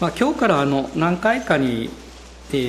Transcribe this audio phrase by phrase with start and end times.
[0.00, 1.90] まあ、今日からあの何回かに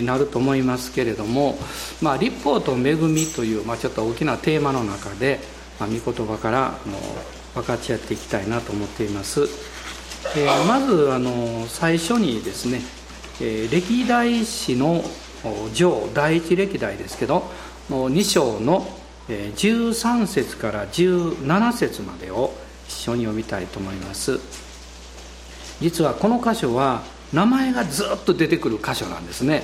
[0.03, 1.57] なると思いますけれども、
[2.01, 5.39] まあ、立法と恵みという、まあ、ちょっと大きなテーマの中で、
[5.79, 6.97] まあ、御言葉からあの
[7.53, 9.41] 分かち合っていきたいなと思っています。
[10.35, 12.81] えー、まずあの最初にですね、
[13.41, 15.03] えー、歴代史の
[15.73, 17.49] 上第一歴代ですけど
[17.89, 18.85] 2章の
[19.29, 22.53] 13節から17節までを
[22.87, 24.39] 一緒に読みたいと思います
[25.79, 27.03] 実はこの箇所は
[27.33, 29.63] 名前がずっと出てくる箇所なんですね。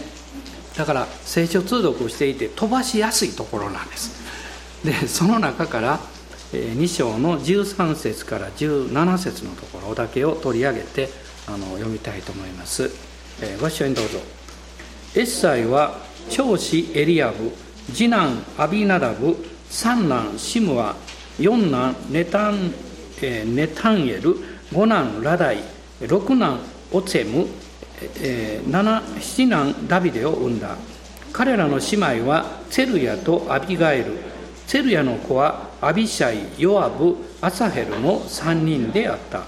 [0.78, 4.23] だから聖書通読をしていて飛ばしやすいところなんです。
[4.84, 6.00] でその中から
[6.52, 11.09] 2章の13節から17節のところだけを取り上げて
[11.48, 12.92] あの読みたいと思います、
[13.42, 14.20] えご一緒にどうぞ。
[15.16, 17.52] エッサイは長子エリアブ
[17.94, 19.36] 次男アビナダブ
[19.70, 20.95] 三男シムは
[21.40, 22.73] 四男ネタン,、
[23.22, 24.36] えー、ネタンエル
[24.73, 25.59] 五男ラダイ
[26.02, 26.59] 六男
[26.95, 27.48] オツェム、
[28.22, 30.77] えー、七男ダビデを生んだ。
[31.34, 34.17] 彼らの姉妹はツェルヤとアビガエル。
[34.66, 39.44] ツェルヤの子はアビシャイヨアブアサヘルの三人であった。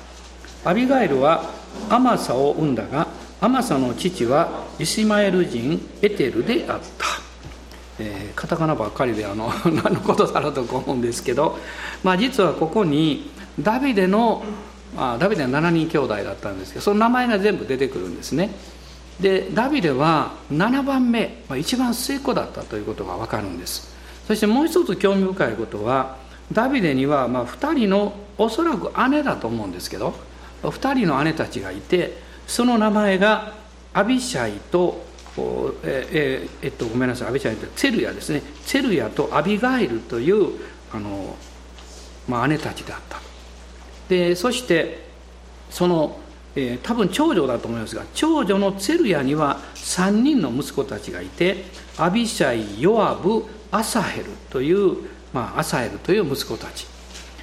[0.66, 1.50] アビガエルは
[1.90, 3.08] アマサを生んだが
[3.40, 7.06] アマサの父はイシマエル人エテルであった、
[8.00, 9.50] えー、カタカナばっかりであの
[9.84, 11.58] 何のことだろうと思うんですけど、
[12.04, 13.30] まあ、実はここに
[13.60, 14.44] ダビデの
[14.96, 18.50] まあダビデは7人兄弟だったんですけどその名前が全部出てくるんですね。
[19.20, 23.96] でダビデは7番目、まあ、一番末っ子だったということが分かるんです。
[24.28, 26.18] そしてもう一つ興味深いことは
[26.52, 30.14] ダビデにはまあ2人のおそらく姉だと思うんですけど
[30.64, 33.54] 2人の姉たちがいてその名前が
[33.94, 35.08] アビシャイと
[35.84, 38.42] えええっと、ごめんなさいアビシャイとツェルヤですね。
[38.66, 40.60] ツェルヤとアビガイルという
[40.92, 41.36] あの、
[42.28, 43.20] まあ、姉たちであった。
[44.10, 45.06] でそして
[45.70, 46.20] その、
[46.56, 51.66] えー、多分長女だと思いますが長女のツェルヤには3人の息子たちがいて
[51.98, 54.98] アビシャイヨアブアサヘルという、
[55.34, 56.88] まあ、アサヘルという息子たち、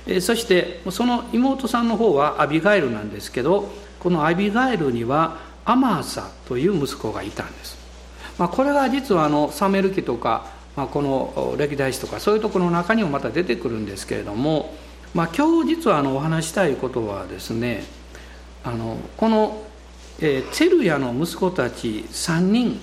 [0.07, 3.69] えー、そしてその妹さんの方はアビガイルなんですけど
[4.01, 7.77] このアビガエルにはアマーサという息子がいたんです、
[8.39, 10.47] まあ、これが実はあのサメル記とか、
[10.77, 14.75] まあ、この歴代史とかそういうところの中にもまた出てくるんですけれども、
[15.15, 17.85] まあ、今日実はあのお話したいことはですね
[18.65, 19.63] あのこの、
[20.21, 22.81] えー、ツェルヤの息子たち3人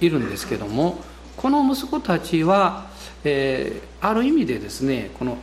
[0.00, 0.98] いるんですけども
[1.36, 2.86] この息子たちは、
[3.24, 5.36] えー、ある意味でですねこの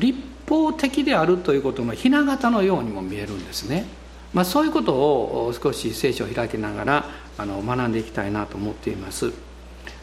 [0.00, 3.86] 立法的であるということのひな形のようにも見えるんですね。
[4.34, 7.04] まあ、そういうことを少し聖書を開きながら
[7.38, 9.32] あの学んでいきたいなと思っています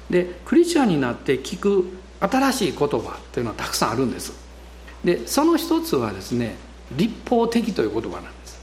[0.10, 1.86] でクリスチャンになって聞く
[2.20, 4.43] 新しい言葉というのはたくさんあるんです
[5.04, 6.56] でその一つはですね
[6.96, 8.54] 立法的という言葉なんです。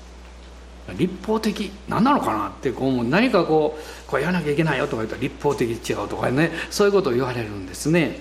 [0.97, 8.19] 立法的何なのかなってこう何かこうこうやらなきゃいけないよとか言ったら立法的違うとかねそういうことを言われるんですね。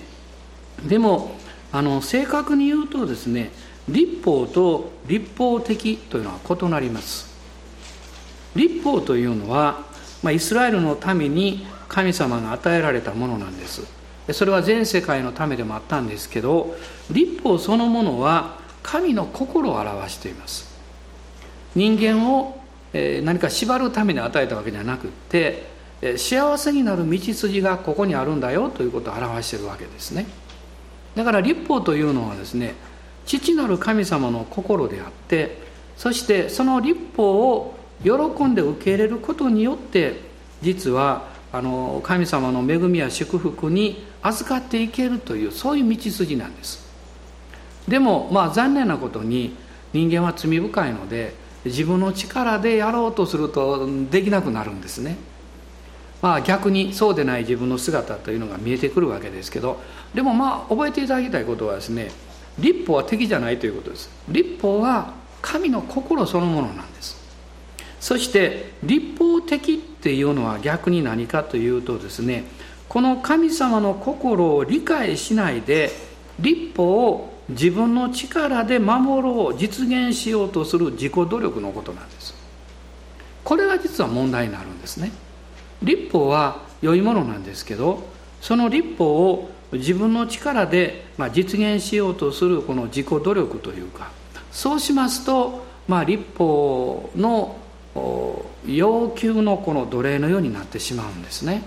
[0.86, 1.32] でも
[1.72, 3.50] あの正確に言うとですね
[3.88, 7.28] 立法と立法的というのは異なります。
[8.54, 9.84] 立法というのは、
[10.22, 13.99] まあ、イスラエルのために神様が与えられたものなんです。
[14.32, 16.76] それは全世界のためでもあったんですけど
[17.10, 20.70] 立法そのものは神の心を表しています。
[21.74, 22.58] 人間を
[22.92, 25.68] 何か縛るために与えたわけじゃなくって
[26.16, 30.26] 幸せになる道筋がここにあるんだよということを表しているわけですね。
[31.14, 32.74] だから立法というのはですね
[33.26, 35.58] 父なる神様の心であって
[35.96, 40.20] そしてその立法を喜んで受け入れることによって
[40.62, 46.88] 実はあの神様の恵みや祝福に預かっていけるというそういう道筋なんです。
[47.88, 49.56] でもまあ残念なことに
[49.92, 51.34] 人間は罪深いので
[51.64, 55.16] 自分の力でやろうとするとできなくなるんですね。
[56.22, 59.80] まあ逆にそうでない自分の姿というのが見えてくるわけですけど
[60.14, 62.10] でもまあ覚えていただきたいことはですね
[62.58, 64.10] 立法は敵じゃないということです。
[64.28, 67.18] 立法は神の心そのものなんです。
[67.98, 72.44] そして立法的っていうのは逆に何かというとですね
[72.88, 75.90] この神様の心を理解しないで
[76.40, 82.34] 立法を自分の力で守ろう実現しようとする自己努力のことなんです。
[83.44, 85.12] これが実は問題になるんですね。
[85.82, 88.02] 立法は良いものなんですけど
[88.40, 94.10] その立法を自分の力で実現しようとするこの自己努力というか
[94.50, 97.59] そうしますと、まあ、立法の
[98.66, 101.62] 要求のこの奴隷のようになってしまうんですね。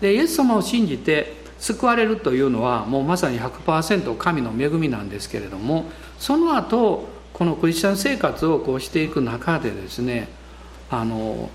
[0.00, 5.84] でイエス様を信じて救われるというのはもうまさに100%神の恵みなんですけれども
[6.18, 10.28] その後このクリスチャン生活をこうしていく中でですね
[10.90, 11.50] あの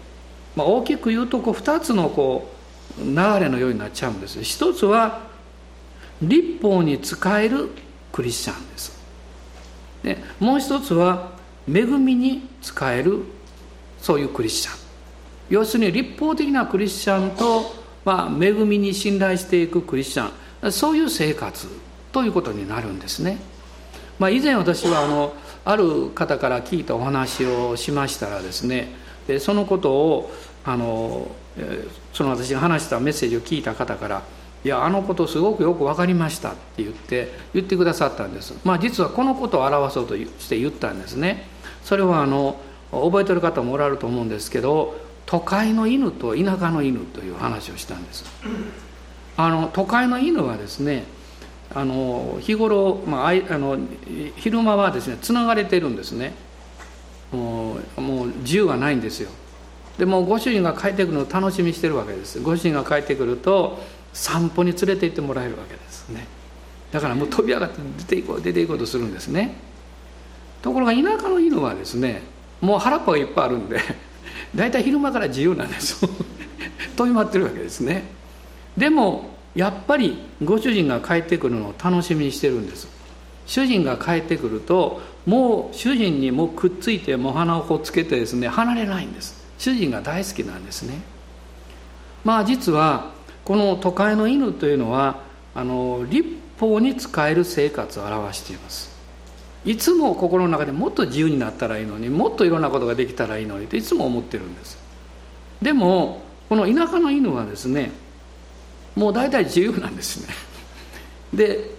[0.55, 2.49] まあ、大きく言うとこう2つのこ
[2.99, 4.41] う流れのようになっちゃうんです。
[4.41, 5.21] 一つは
[6.19, 7.69] 立法に使える
[8.11, 8.97] クリスチャンです。
[10.01, 11.33] でもう一つは
[11.71, 13.23] 恵みに使える
[14.07, 14.79] そういうクリスチャン。
[15.49, 17.75] 要するに立法的なクリスチャンと、
[18.05, 20.31] まあ、恵みに信頼していくクリスチャ
[20.69, 20.71] ン。
[20.71, 21.67] そういう生活
[22.13, 23.37] ということになるんですね、
[24.17, 25.33] まあ、以前私はあの
[25.65, 28.93] ある方から聞いたお話をしましたらですね
[29.27, 30.31] でそのことを
[30.63, 31.27] あの
[32.13, 34.23] その私が話したメッセージを聞いた方から
[34.63, 38.55] 「いやあのことすごくよく分かりました」って言って言ってくださったんです。
[38.63, 41.47] まあ実はこのことを表そうとして言ったんですね。
[41.83, 42.59] それはあの
[42.91, 44.95] 覚えてる方もおられると思うんですけど
[45.25, 48.25] 都会の犬と田舎の犬という話をしたんです。
[49.35, 51.03] あの都会の犬はですね
[51.75, 53.77] あの日頃、まあ、あの
[54.37, 56.33] 昼間はですねつながれてるんですね。
[57.31, 59.29] もうもう自由はないんですよ。
[59.97, 62.39] でもご主人が帰ってくるのを楽しみにしてるわけです。
[62.39, 63.79] ご主人が帰ってくると
[64.13, 66.25] 散歩に連れて行ってもらえるわけですね。
[66.91, 69.55] だからもう飛び上がって出ていこう出ていこうとするんですね。
[70.61, 72.21] ところが田舎の犬はですね
[72.61, 73.79] もう腹っぱがいっぱいあるんで
[74.55, 76.05] 大体昼間から自由なんです。
[76.95, 78.03] 飛び回ってるわけですね。
[78.75, 82.87] でもやっぱりご主人が帰ってくるのを楽しみにしてるんです。
[83.45, 89.35] 主人が帰ってくるともう主人にもくっついてもう鼻をほっつけてですね離れないんです。
[89.57, 90.99] 主人が大好きなんですね。
[92.23, 93.11] まあ実は
[93.45, 95.21] この都会の犬というのは
[95.55, 96.27] あの立
[96.59, 98.96] 法に使える生活を表しています。
[99.67, 104.77] いつも心の中でもっと自由になったらいいのにもっといろんなことができたらいいのにっていつも思ってるんです。
[105.61, 107.91] でもこの田舎の犬はですね
[108.95, 110.33] もう大体自由なんですね。
[111.33, 111.69] で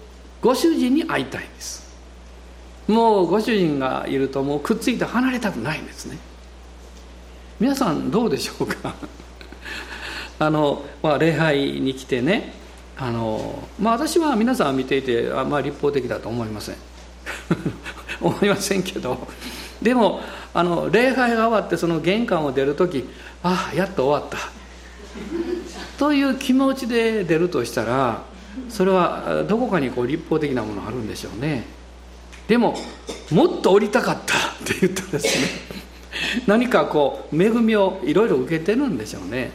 [0.42, 1.88] ご主人に会いたいんです。
[2.86, 6.18] もうご主人がいるともうくっついて離れたくないんですね。
[7.58, 8.94] 皆さんどうでしょうか？
[10.40, 12.52] あの、まあ、礼拝に来てね
[12.98, 16.87] あの、まあ、私は皆さん見ていてあまり立法的だと思いません。
[18.20, 19.28] 思いませんけど。
[19.82, 20.20] でも
[20.54, 23.08] あの礼拝が終わってその玄関を出る時
[23.42, 24.38] ああやっと終わった
[25.98, 28.22] という気持ちで出るとしたら
[28.68, 31.64] それはどこかにこう立法的なものあるんでしょうね。
[32.48, 32.74] でも
[33.30, 35.46] もっと降りたかった って言ったんですね。
[36.46, 39.52] 何かこう恵みをいろいろ受けてるんでしょうね。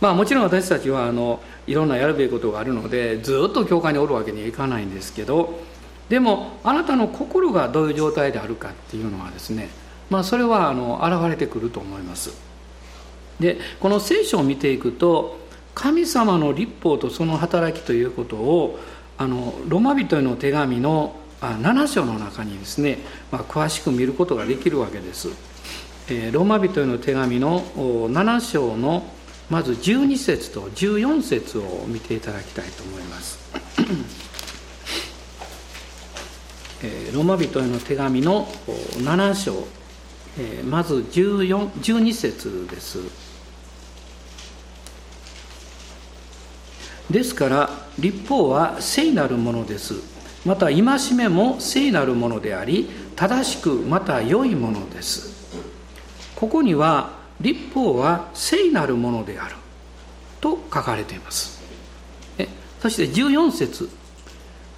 [0.00, 5.60] まあもちろん私たちはあのいろんなやるべきことがあるのでずっと教会におるわけにはいかないんですけど
[6.10, 9.70] でもあなたの心がどういう状態であるかっていうのはですね
[10.10, 12.32] まあそれはあの現れてくると思います。
[13.38, 15.38] でこの聖書を見ていくと
[15.74, 18.78] 神様の立法とその働きということを
[19.16, 22.98] あのロマ人への手紙の7章の中にですね、
[23.30, 25.28] まあ、詳しく見ることができるわけです、
[26.08, 29.04] えー、ローマ人への手紙の7章の
[29.48, 33.38] まず12節と14節を見ていただきたいと思います。
[37.12, 38.46] ローマ人への手紙の
[38.98, 39.66] 7章。
[40.64, 42.98] まず14 12節です。
[47.10, 49.94] ですから立法は聖なるものです。
[50.46, 50.82] また戒
[51.14, 55.34] めも聖なるものであり正しくまた良いものです。
[56.36, 59.56] ここには立法は聖なるものである
[60.40, 61.60] と書かれています。
[62.80, 63.90] そして14節。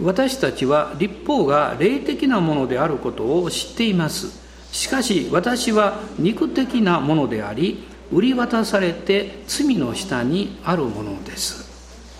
[0.01, 4.41] 私たちは立法が霊的なものであることを知っています。
[4.73, 11.71] しかし私は肉的なものであり売り渡されて罪の下にあるものです。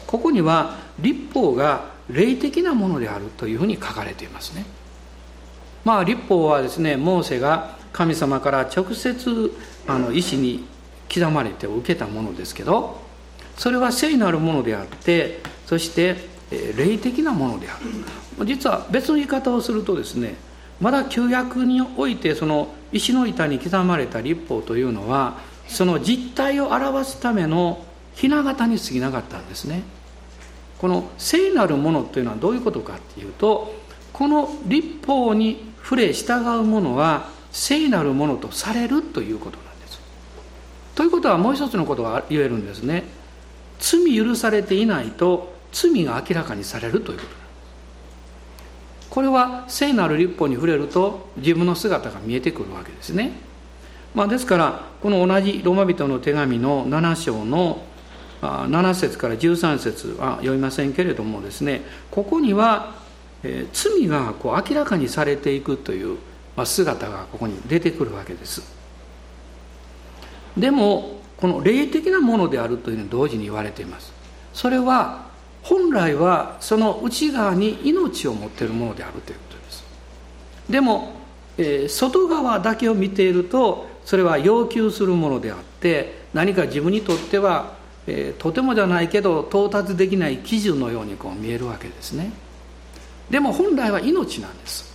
[0.07, 4.65] ここには立法が霊的なものであるというふうに書かれていますね。
[5.85, 9.53] まあ立法はですねモーセが神様から直接
[9.87, 10.65] あの意志に
[11.13, 13.01] 刻まれて受けたものですけど
[13.57, 16.32] それは聖なるものであってそして
[16.77, 17.79] 霊的なものであ
[18.39, 18.47] る。
[18.47, 20.35] 実は別の言い方をするとですね
[20.81, 27.85] まだ旧約においてその石の板に刻まれた立法というのはその実態を表すための
[28.17, 29.83] 雛形に過ぎなかったんですね。
[30.79, 33.73] この聖なるものというのはどういうことかっていうと
[34.13, 40.01] この立法に触れ従うものは聖なるものとされるということなんです。
[40.97, 43.05] ということはもう一つのことが言えるんですね。
[43.79, 47.43] 罪許されていないと罪が明らかにされるということ
[49.13, 53.33] これは聖なる立法に触れると自分の姿が見えてくるわけですね、
[54.15, 57.83] まあ、ですからこの同じローマ人の手紙の7章の
[58.41, 62.95] 7節から13節は読みませんけれどもですねここには、
[63.43, 66.17] え、罪がこう明らかにされていくという、
[66.57, 68.63] ま、姿がここに出てくるわけです。
[70.57, 74.13] でもこの霊的なものであるというのに同時に言われています。
[74.55, 75.32] それは
[75.63, 79.85] 本来はその内側に命を持っているものであるということです。
[80.69, 81.13] でも、
[81.57, 87.75] えー、外側だけを見ているとそれは要求するものであって何か自分にとっては、
[88.07, 92.33] えー、とてもじゃないけど到達できない基準のようにこう見えるわけですね。
[93.31, 94.93] でも本来は命なんです。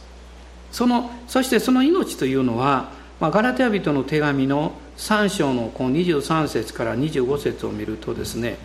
[0.72, 8.58] そのそしてその命というのは、まあ、ガラテヤ人の手紙の3章のこの23節から25節を見るとですね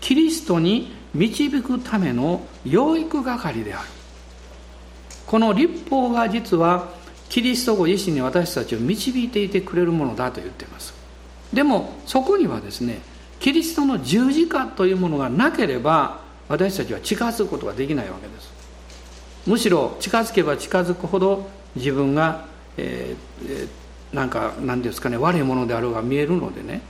[0.00, 3.88] キリストに導くための養育係である。
[5.26, 6.88] この立法が実は
[7.28, 10.92] キリストご自身に私たちを導いていてくれるものだと言っています。
[11.52, 13.00] でもそこにはですね
[13.38, 18.52] キリストの十字架というものがなければ私たちは近づくことができないわけです。
[19.46, 22.44] むしろ近づけば近づくほど自分が、
[22.76, 23.68] えー、
[24.12, 26.82] なんか何ですかね悪いものであるが見えるのでね、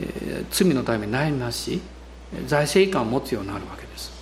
[0.00, 1.80] えー、罪のために悩みますし
[2.46, 4.12] 財政感を持つようになるわけです。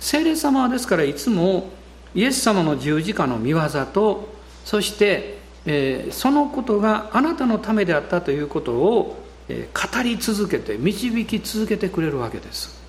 [0.00, 1.70] 聖霊様はですからいつも
[2.14, 3.60] イエス様の十字架の見業
[3.92, 4.32] と
[4.64, 9.16] そして、えー、そのことがあなたのためであったということを、
[9.48, 12.80] えー、語り続けて導き続けてくれるわけです。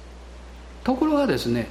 [0.84, 1.68] ところがですね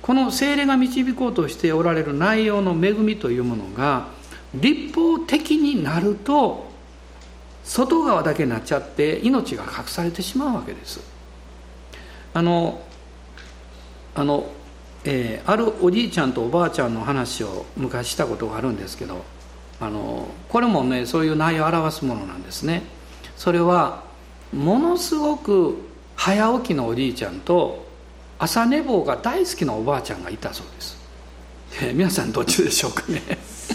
[0.00, 4.08] この精霊が導こうとしておられる内容の恵みというものが
[4.54, 6.66] 立法的になると
[7.64, 11.13] 外側だけになっちゃって命が隠されてしまうわけです。
[12.34, 12.80] あの
[14.16, 14.44] あの、
[15.04, 19.24] えー、あるおじいちゃんとおばあちゃんの話を昔したことがあるんですけど
[19.80, 22.82] あのこれもねそういう内容を表すものなんですね。
[23.36, 24.04] それは
[24.52, 25.78] ものすごく
[26.16, 27.86] 早起きのおじいちゃんと
[28.38, 30.98] 朝寝坊が大好きなおばあちゃんがいたそうです、
[31.82, 33.20] えー、皆さんどっちでしょうかね。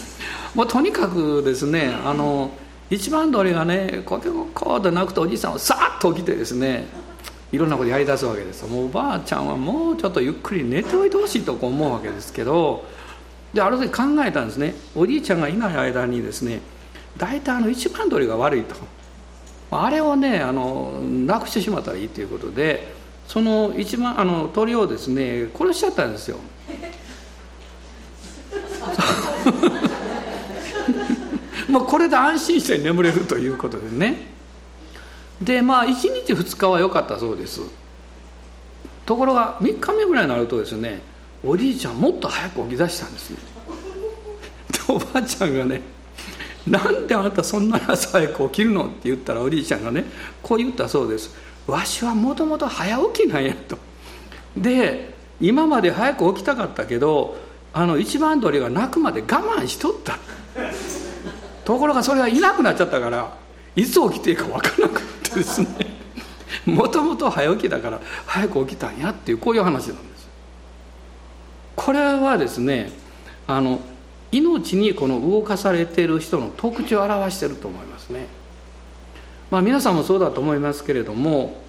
[0.54, 2.50] もうとにかくですねあの
[2.90, 6.86] 一番鳥がねこうこうでなくておじいさんはさっと起きてですね
[7.52, 12.84] いろんなことやりだすわけですもうおばあちゃんはもうちょっとゆっくり寝ておいてほしいと思うわけですけど
[13.52, 14.74] である時考えたんですね。
[14.94, 16.60] おじいちゃんがいない間にですね
[17.16, 18.76] 大体あの一番鳥が悪いと。
[19.72, 22.92] あれをねあのなくしてしまったらいいということで
[23.28, 26.38] その一番あの鳥をですね殺しちゃったんですよ。
[31.68, 34.30] もうこれで安心して眠れるということでね。
[35.40, 35.94] でまあ1
[36.26, 37.62] 日2日は良かったそうです。
[39.06, 41.00] ところが3日目ぐらいになるとですね
[41.42, 43.38] おじいちゃんもっと早く起き出したんですね。
[44.70, 45.82] でおばあちゃんがね
[46.66, 50.04] 「なんであなたそんな朝早く起きるの?」って言ったらおじいちゃんがね
[50.42, 51.34] こう言ったそうです
[51.66, 53.78] 「わしはもともと早起きなんや」と。
[54.56, 57.36] で今まで早く起きたかったけど
[57.72, 60.18] あの一番鳥が鳴くまで我慢しとった。
[61.64, 63.32] ところがそれがいなくなっちゃったから
[63.76, 65.68] いつ起きていいか分からなくてですね。
[66.66, 70.28] もともと早起きだから早く起きたんやっていうこういう話なんです。
[71.76, 72.92] これはですね
[73.46, 73.80] あの
[74.32, 78.26] 命にこの動かされている人の特徴を表していると思いますね。
[79.50, 81.60] まあ皆さんもそうだと思いますけれども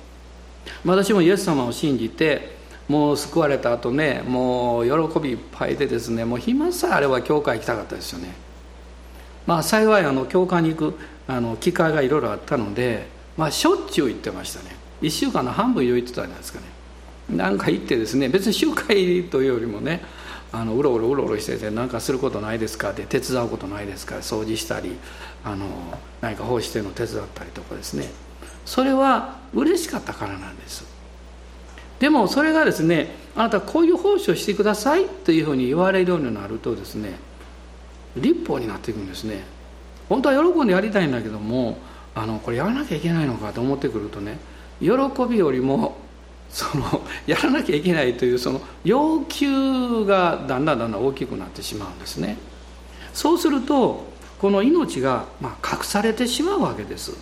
[0.85, 2.55] 私もイエス様を信じて
[2.87, 8.33] もう救われた後ねもう喜びいっぱいでですねもう暇さえあれば教会行きたかったですよね。
[9.47, 13.07] まあ幸いあの教会に行くあの機会がいろいろあったので、
[13.37, 14.75] まあ、しょっちゅう行ってましたね。
[15.01, 16.65] 1週間の半分以上行ってたんじゃないですかね。
[17.29, 20.01] なんか行ってですね別に集会というよりもね
[20.51, 24.97] あのうろうろうろうろしてて何かすることないですかって手伝うことないですか掃除したり
[25.45, 25.65] あの
[26.19, 28.09] 何か奉仕ての手伝ったりとかですね。
[28.65, 30.85] それは嬉しかったからなんです。
[31.99, 37.13] でもそれがですねあなたこういう奉仕をしてくださいというふうに言われるようになるとですね
[38.17, 39.43] 立法になっていくんですね。
[40.09, 41.77] 本当は喜んでやりたいんだけども
[42.15, 44.37] あのこれやらなきゃいけないのかと思ってくるとね
[44.79, 44.89] 喜
[45.29, 45.97] びよりも
[46.51, 52.37] そのやらなきゃいけないというその要求がだんだんだんだん大きくなってしまうんですね。
[53.13, 54.05] そうすると
[54.39, 57.13] この命がまあ隠されてしまうわけです。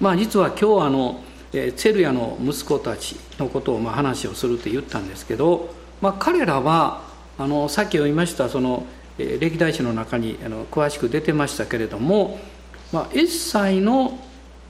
[0.00, 1.20] まあ実は今日あの
[1.52, 7.02] ツェルヤの息子たちのことをまあ話をするって言ったんですけど、まあ、彼らは
[7.38, 8.86] あのさっき読みましたその
[9.18, 12.38] 歴代史の中にあの詳しく出てましたけれども、
[12.92, 14.18] まあ、エッサイの、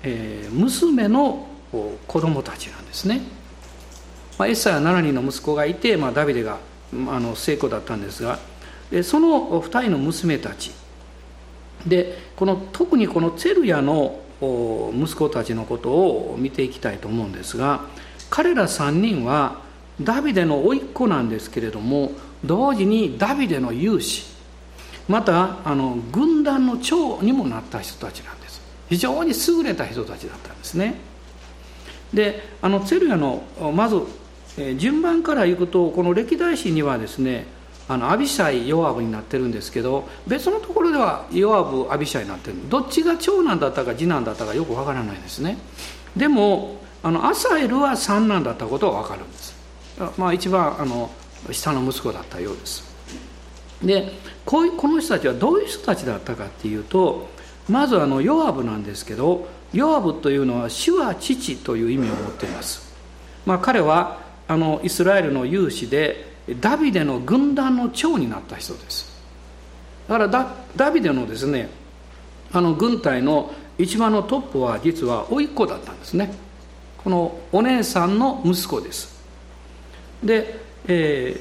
[0.03, 1.47] えー、娘の
[2.07, 3.21] 子供たちなんですね、
[4.39, 6.59] まあ、エッサイは7人の息子がいて、まあ、ダビデが
[7.09, 8.39] あの成功だったんですが
[8.91, 10.73] でその2人の娘たち。
[11.87, 17.83] でこの特にこのツェルヤの息子たちのことを見ていきたいと思うんですが
[18.29, 19.61] 彼ら3人は
[20.01, 22.11] ダビデの甥っ子なんですけれども
[22.45, 24.36] 同時にダビデの勇士。
[25.09, 28.61] またあの軍団の長にもなった人たちなんです。
[28.89, 30.95] 非常に優れた人たちだったんですね。
[32.13, 33.43] であのツェルヤの
[33.75, 34.01] まず、
[34.59, 37.47] え、順番からいくとこの歴代史にはですね
[37.89, 42.57] あのアビシャイヨアブになってるんですけど別のところではヨアブアビシャイになってる。
[42.69, 45.59] どっちが長男だったか次男だったかよくわからないですね。
[46.17, 49.55] でもあのアサエルは三男だったことは分かるんです。
[50.17, 51.11] まあ一番あの
[51.53, 52.85] 下の息子だったようです。
[53.83, 54.13] で
[54.47, 57.29] こういうこの人たちはどういう人たちだったかっていうと
[57.69, 62.95] まずあのヨアブなんですけどヨアブというのは主は父という意味を持っています、
[63.45, 69.17] まあ、彼はあのイスラエルの勇士でダビデの軍団の長になった人です。
[70.09, 71.69] だからダビデのですね
[72.53, 76.33] あの軍隊の一番のトップは実は甥っ子だったんですね。
[76.99, 79.21] このお姉さんの息子です。
[80.23, 81.41] で、え、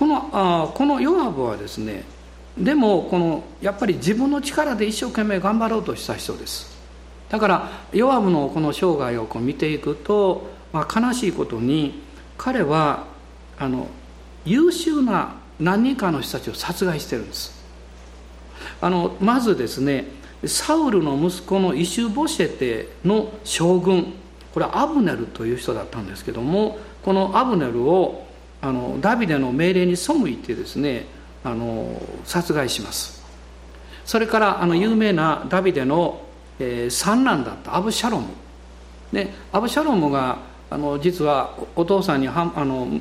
[0.00, 2.04] このあこのヨアブはですね
[2.56, 6.74] でもこのやっぱり自分の力で一生懸命頑張ろうとした人です。
[7.28, 12.02] だからヨアブのこの生涯をこう見ていくと、まあ、悲しいことに
[12.38, 13.04] 彼は
[13.58, 13.88] あの
[14.46, 17.62] 優秀な何人かの人たちを殺害してるんです。
[18.80, 20.06] あのまずですね
[20.46, 24.14] サウルの息子のイシュボシェテの将軍
[24.54, 28.29] これはアブネルという人だったんですけどもこのアブネルを
[28.62, 31.06] あのダビデの命令に背いてですね
[31.42, 33.20] あの殺害します。
[34.04, 36.22] それからあの有名なダビデの、
[36.58, 38.28] えー、三男だったアブシャロム。
[39.12, 40.38] でアブシャロムが
[40.70, 43.00] あの実はお父さんにはあの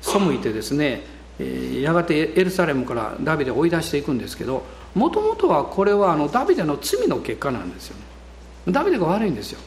[0.00, 1.02] 背いてですね、
[1.38, 4.64] えー、やがてエルサレムからダビデを追い出していくんですけど
[4.94, 8.72] もともとはこれはあのダビデの罪の結果なんですよね。
[8.72, 9.60] ダビデが悪いんですよ。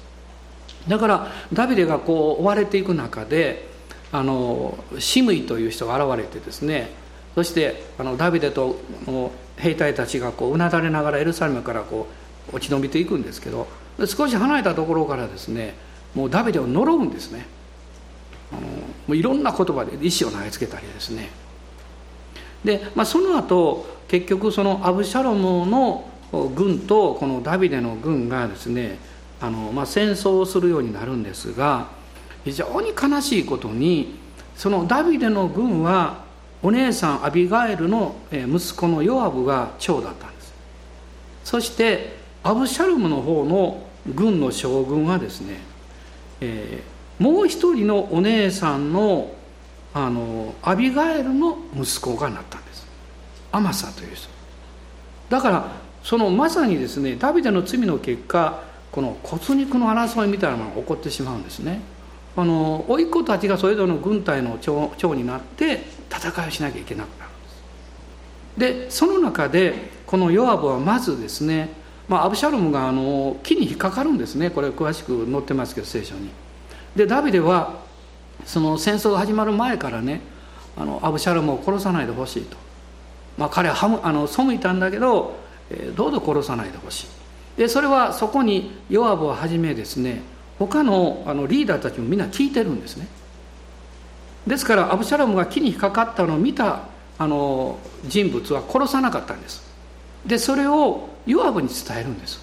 [0.87, 3.72] だからダビデがこう追われていく中で
[4.13, 6.91] あのシムイという人が現れてですね
[7.33, 8.77] そしてあのダビデと
[9.57, 12.07] 兵隊たちがこううなだれながらエルサレムからこ
[12.53, 13.67] う落ち延びていくんですけど
[14.05, 15.73] 少し離れたところからですね
[16.13, 17.47] もうダビデを呪うんですね。
[18.51, 18.67] あのも
[19.09, 21.31] ういろんな言葉で石を投げつけたりですね。
[22.63, 26.07] で、まあ、その後結局そのアブシャロムの
[26.55, 28.99] 軍とこのダビデの軍がですね
[29.41, 31.87] あの、まあ、戦争をするようになるんですが
[32.43, 34.15] 非常に悲しいことに
[34.55, 36.23] そのダビデの軍は
[36.61, 40.53] お姉さんアビガエルの息子のヨアブが長だったんです。
[41.43, 45.59] そしてアブシャルムの方の軍の将軍はですね、
[46.41, 49.33] えー、もう一人のお姉さんの
[49.93, 52.87] あのアビガエルの息子がなったんです。
[53.51, 54.27] アマサという人。
[55.29, 55.71] だから
[56.03, 61.81] そのまさにですねダビデの罪の結果この骨肉の争いみたいなものが起こってしまうんですね。
[62.35, 68.87] あの甥っ子たちがそれぞれの軍隊の長長になって戦いをしなきゃいけなくなるんです。
[68.87, 71.69] でその中でこのヨアブはまずですね、
[72.07, 74.49] まあ、アブシャロムがあの木に引っかかるんですね。
[74.49, 76.29] これ詳しく載ってますけど聖書に。
[76.95, 77.79] でダビデは
[78.45, 80.21] その戦争が始まる前からね
[80.75, 82.57] あのアブシャロムを殺さないでほしいと、
[83.37, 85.35] まあ、彼ははむあの背いたんだけど、
[85.69, 87.07] えー、どうぞ殺さないでほしい。
[87.57, 90.21] でそれはそこにヨアブをはじめですね
[90.59, 93.07] 他のあのリーダーたちもみんな聞いてるんですね。
[94.47, 96.81] ですからアブシャロムが木に引っかかったのを見た
[97.17, 99.63] あの人物は殺さなかったんです。
[100.25, 102.39] でそれをヨアブに伝えるんです。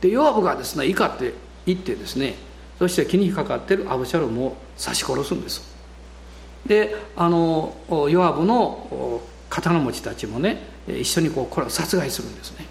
[0.00, 1.34] でヨアブがですね怒って
[1.66, 2.34] 言ってですね
[2.78, 5.62] そして木に引っかかってるアブシャロムを刺し殺すんです。
[6.66, 7.74] であの
[8.10, 12.66] ヨアブの刀持ちたちもね一緒にこう殺害するんですね。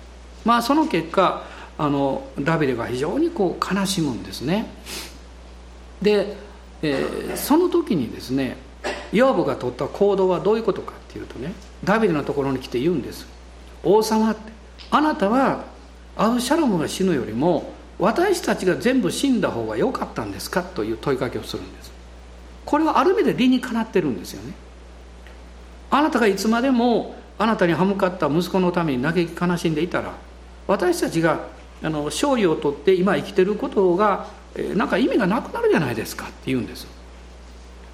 [0.45, 1.43] まあその結果
[1.77, 4.67] あのダビデが非常にこう悲しむんですね。
[6.01, 6.35] で、
[6.81, 8.57] えー、その時にですね
[9.11, 13.27] ヨーブが取った行動はどういうことかっていうとねダビデのところに来て言うんです。
[13.83, 14.51] 王様って。
[14.89, 15.65] あなたは
[16.15, 20.63] アブシャロムが死ぬよりも私たちが全部死んだ方が良かったんですか？
[20.63, 21.91] という問いかけをするんです。
[22.65, 24.53] これはある意味で理にかなってるんですよね。
[25.89, 30.13] あなたがいつまでもあなたに歯向かった息子のために嘆き悲しんでいたら
[30.67, 31.47] 私たちが
[31.83, 34.27] あの勝利を取って今生きてることが
[34.75, 36.87] なんか意味がなくなるじゃないですかって言うんです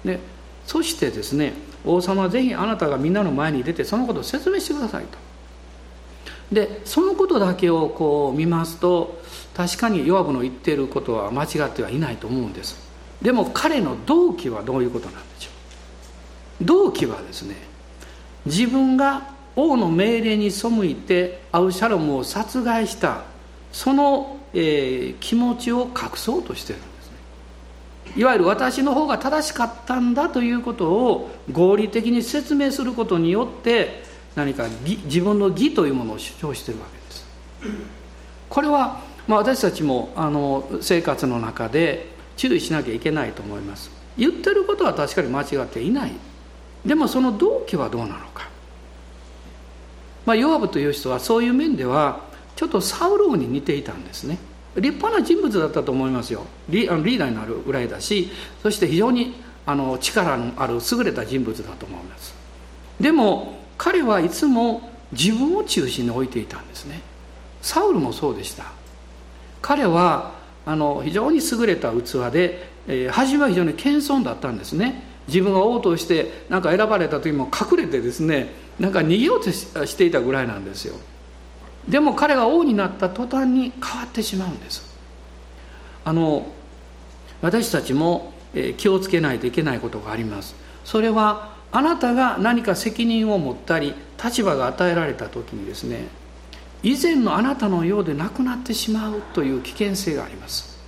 [0.04, 0.18] で
[0.66, 1.52] そしてですね
[1.84, 5.18] 王様はぜひあなたがみんなの前に出てそのことを説明してくださいと。
[6.52, 9.20] でそのことだけをこう見ますと
[9.54, 12.78] 確かにヨアブの言っていることは間違ってはいないと思うんです。
[13.22, 15.50] でも彼の動機はどういうことなんでしょ
[16.62, 16.64] う。
[16.64, 17.56] 動機はですね
[18.46, 23.22] 自分が王の命令に背いてアウシャロムを殺害した
[23.74, 27.16] その、えー、気持ちを隠そうとしてるんですね。
[28.16, 34.04] いわゆる私の方が正しかったんだということを合理的に説明することによって
[34.36, 34.68] 何か
[35.06, 37.26] 自分の義というものを主張してるわけです。
[38.48, 43.90] これは、まあ、私たちもあの生活の中で注意しなきゃいけないと思います。
[44.16, 46.12] 言ってることは確かに間違っていない。
[46.86, 48.48] でもその動機はどうなのか。
[50.26, 54.38] まあ、ヨアブという人はそういう面ではちょっとサウル王に似ていたんですね。
[54.76, 56.46] 立派な人物だったと思いますよ。
[56.68, 58.30] リあのリーダーになるぐらいだし
[58.62, 59.34] そして非常に
[59.66, 62.34] あの力のある優れた人物だと思います。
[63.00, 67.00] でも彼はいつも自分を中心に置いていたんですね。
[67.62, 68.64] サウルもそうでした。
[69.62, 70.34] 彼は
[70.66, 75.02] あの非常に優れた器で、えー、初めは非常に謙遜だったんですね。
[75.28, 80.96] 自分が王として何か選ばれた時も隠れてですねなんか逃げようとしていたぐらいなんですよ。
[81.88, 84.82] でも彼が王になった途端に変わってしまうんです。
[86.04, 86.46] あの
[87.42, 88.32] 私たちも
[88.76, 90.54] 気をつけないといけないことがあります。
[90.84, 96.06] それはあなたが何か責任を持ったり立場が与えられた時にですね
[96.82, 100.78] 以前のあなたのようでなくなってしまうという危険性があります。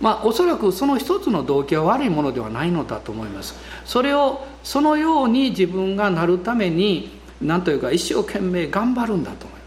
[0.00, 3.54] まあおそらくその一つの動機は悪いものではないのだと思います。
[3.84, 9.61] それをそのように自分がなるために何というか一生懸命頑張るんだと思います。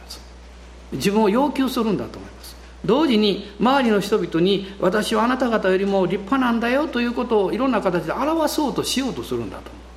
[0.95, 2.55] 自分を要求するんだと思います。
[2.85, 9.89] 同時に周りの人々に私はあなた方よりも立派なんだよということをいろんな形で表そうとしようとするんだと思いま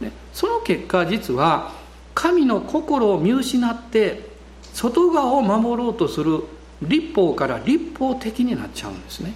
[0.00, 1.72] す、ね、その結果実は
[2.14, 4.28] 神の心を見失って
[4.74, 6.42] 外側を守ろうとする
[6.82, 9.34] 立法から立法的になっちゃうんですね。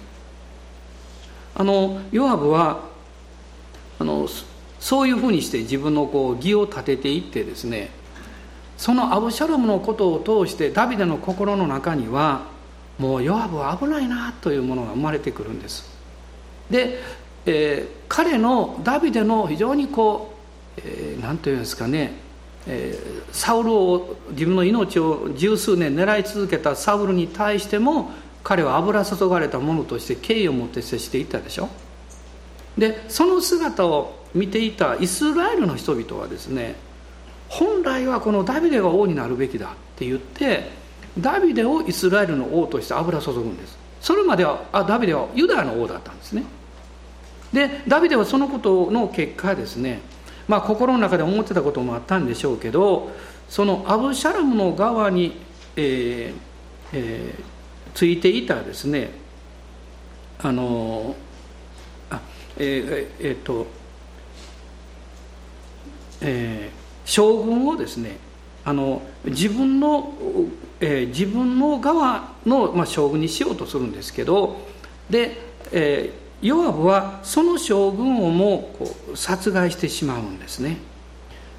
[1.55, 2.85] あのヨアブは
[3.99, 4.27] あの
[4.79, 7.89] そういうふうにして自分のこう義を立てていってですね
[8.77, 12.47] そのアブシャロムのことを通してダビデの心の中には
[12.97, 15.89] もうヨアブは危ないなというものが生まれてくるんです。
[16.69, 16.99] で、
[17.45, 20.33] えー、彼のダビデの非常にこ
[20.77, 22.13] う何、えー、て言うんですかね、
[22.67, 28.11] えー、サウルを自分の命を十数年狙い続けたサウルに対しても
[28.43, 31.69] 彼は油注がれたものとして敬意を持って接していたでしょ。
[32.77, 36.75] でその姿を見ていたイスラエルの人々はですね
[37.49, 40.69] 本来はこのダビデが王になるべきだって言って
[41.19, 43.77] ダビデをイスラエルの王として油注ぐんです。
[44.01, 46.43] それまではあダビデはユダヤの王だったんですね。
[47.53, 50.01] でダビデはそのことの結果ですね
[50.47, 53.11] まあ心の中で思ってたこともあったんでしょうけど
[53.47, 55.37] そのアブシャラムの側に、
[55.75, 56.33] えー
[56.93, 57.43] えー、
[57.93, 59.11] ついていたですね
[60.39, 61.15] あの
[62.09, 62.19] あ
[62.57, 63.67] えー、えー、っと、
[66.21, 68.17] えー、将軍をですね
[68.65, 70.13] あの自分の、
[70.79, 74.57] えー、自分の側の、まあ、将軍にしようとするんですけど
[75.09, 75.37] で、
[75.71, 80.77] えー、ヨアブはその将軍をもこう殺害してしまうんですね。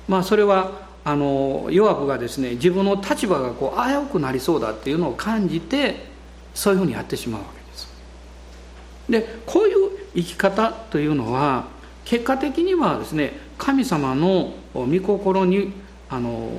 [0.08, 6.06] まあ、それはあのヨアブがですね自分の立場がこう危うくなりそうだっていうのを感じて
[6.54, 7.88] そういうふうにやってしまうわけです。
[9.08, 11.66] でこういう生き方というのは
[12.04, 15.72] 結果的にはですね神様の御心に
[16.08, 16.50] あの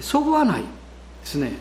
[0.00, 0.66] そぐわないで
[1.24, 1.52] すね。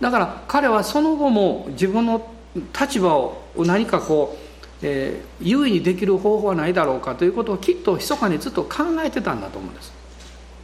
[0.00, 2.34] だから彼はその後も自分の
[2.78, 9.92] 立場を何かこう、えー、優位にできる方法はないだろうかということをきっと密かにずっと考えてたんだと思うんです。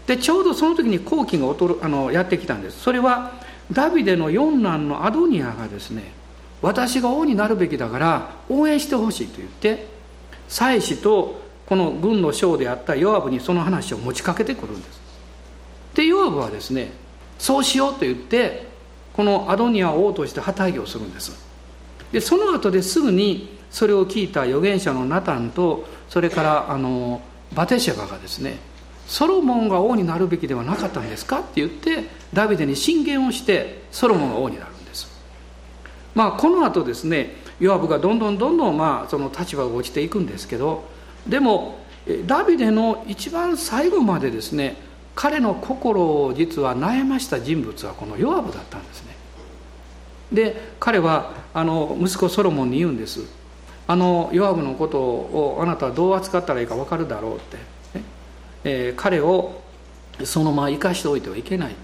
[0.06, 2.80] でちょうどその時に好機がるあのやってきたんです。
[2.80, 3.32] それは
[3.72, 6.12] ダビデの四男のアドニアがですね
[6.60, 9.86] 私が王になるべきだから応援してほしいと言って
[10.48, 15.00] 妻子とこの軍の将であったヨアブにその話を持ちかけてくるんです。
[15.94, 16.92] でヨアブはですね
[17.38, 18.66] そうしようと言って
[19.12, 21.32] このアドニアを王として旗揚げをするんです。
[22.12, 27.22] でその後ですぐにそれを聞いた預言者のナタンとそれからあの
[27.54, 28.58] バテシェバがですね
[29.06, 35.08] ソロモンが王になるべきではなかったんですかって言ってダビデに進言をしてソロモンが王になるんです。
[36.14, 40.84] まあ、この後ですねヨアブがどんどんどんどんまあその立場が落ちていくんですけど
[41.26, 41.78] でも
[42.26, 44.76] ダビデの一番最後までですね
[45.14, 49.14] 彼の心を実は悩ました人物はこのヨアブだったんですね。
[50.32, 53.20] で彼はあの息子ソロモンに言うんです。
[53.86, 58.04] あのヨアブのことをあなたはどう扱ったらいいか分かるだろうって、ね。
[58.64, 59.62] えー、彼を
[60.24, 61.74] そのまま生かしておいてはいけない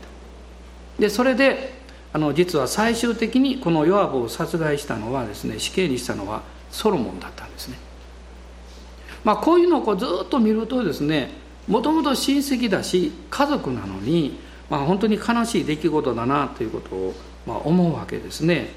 [0.98, 1.81] でそれで
[2.12, 7.79] あの実は最終的にこのヨアブを殺害したのはですね死刑にしたのはソロモンだったんですね。
[9.24, 11.30] まあ、こういうのをこうずっと見るとですね
[11.68, 17.14] もともと親戚だし家族なのに、まあ、本当に悲しい出来事だなということを、
[17.46, 18.68] まあ、思うわけですね。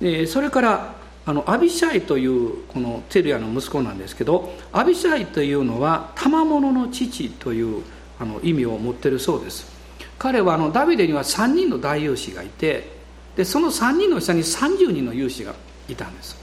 [0.00, 0.94] でそれから
[1.26, 7.82] あのアビシャイというこのテルヤの息子なんですけどアビシャイというのは賜物の父という
[8.18, 9.80] あの意味を持ってるそうです。
[10.20, 12.90] 彼はあのダビデには3人の大勇士がいて
[13.36, 15.54] でその3人の下に30人の勇士が
[15.88, 16.39] いたんです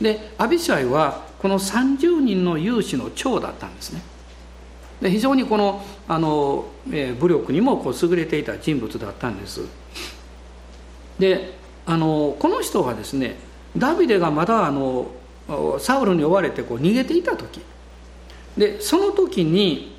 [0.00, 4.02] でアビシャイはこの30人の勇士の長だったんですね。
[5.00, 9.62] で非常にこのあの、えー、武力にもこう優れていた人物だったんです。
[11.18, 11.54] で
[11.86, 13.36] あのこの人はですね
[13.76, 15.10] ダビデがまだあの
[15.78, 17.60] サウルに追われてこう逃げていた時。
[18.56, 19.96] でその時に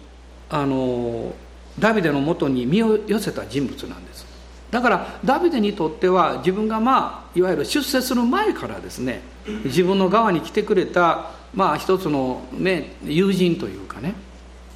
[0.50, 1.34] あの
[1.78, 4.28] ダビデのもとに身を寄せた人物なんです。
[4.70, 9.22] だからダビデにとっては自分がまあいわゆる出世する前からですね
[9.65, 14.13] 自分の側に来てくれたまあ一つの、ね、友人というかね。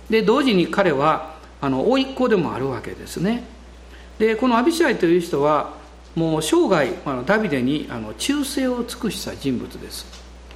[0.10, 3.44] で同時に彼はあの甥っ子でもあるわけですね。
[4.20, 5.74] でこのアビシャイという人は
[6.16, 10.06] もう生涯あのダビデにあの忠誠を尽くした人物です。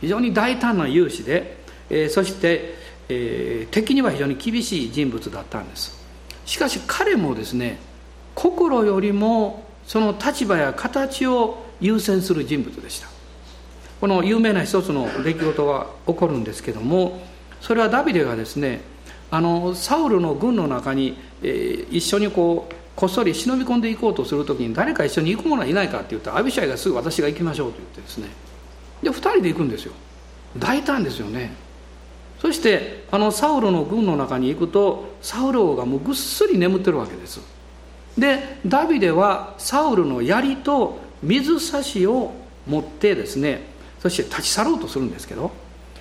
[0.01, 1.57] 非常に大胆な勇士で、
[1.89, 2.75] えー、そして、
[3.09, 5.97] えー、敵には非常に厳しい人物だったんです。
[6.45, 7.79] しかし彼もですね
[8.35, 13.16] 心よりもその立場や形を優先する人物でした。
[13.99, 17.19] この有名な一つの出来事が起こるんですけども
[17.61, 18.81] それはダビデがですね
[19.31, 28.29] あのサウルの軍の中に、えー、一緒にこうこっそり忍び込んでいこうとする時に誰か一緒に行く者はいないかって言ったらアビシャイがすぐ私が行きましょうと言ってですね。
[29.03, 29.93] で2人で行くんですよ。
[30.57, 31.51] 大胆ですよね。
[32.39, 37.39] そしてあのサウルの軍の中に行くとサウル王がもうぐっすり眠ってるわけです。
[38.17, 42.31] でダビデはサウルの槍と水差しを
[42.65, 43.61] 持ってですね
[43.99, 45.51] そして立ち去ろうとするんですけど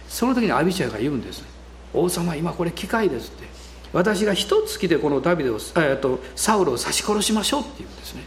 [0.09, 1.43] その時にアビシャイが言うんです
[1.95, 3.57] 「王様今これ機会です」って。
[3.93, 8.23] 私が一月でこのダビデを、えっと、サウルを刺し殺しましょうって言うんですね。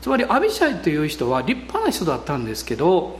[0.00, 3.18] つまりアビシャイという人は立派な人だったんですけど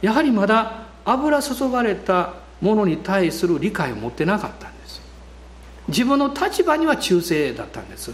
[0.00, 5.02] やはりまだ油注がれたものに対する理解を持ってなかったんです。
[5.88, 8.12] 自分の立場には忠誠だったんです。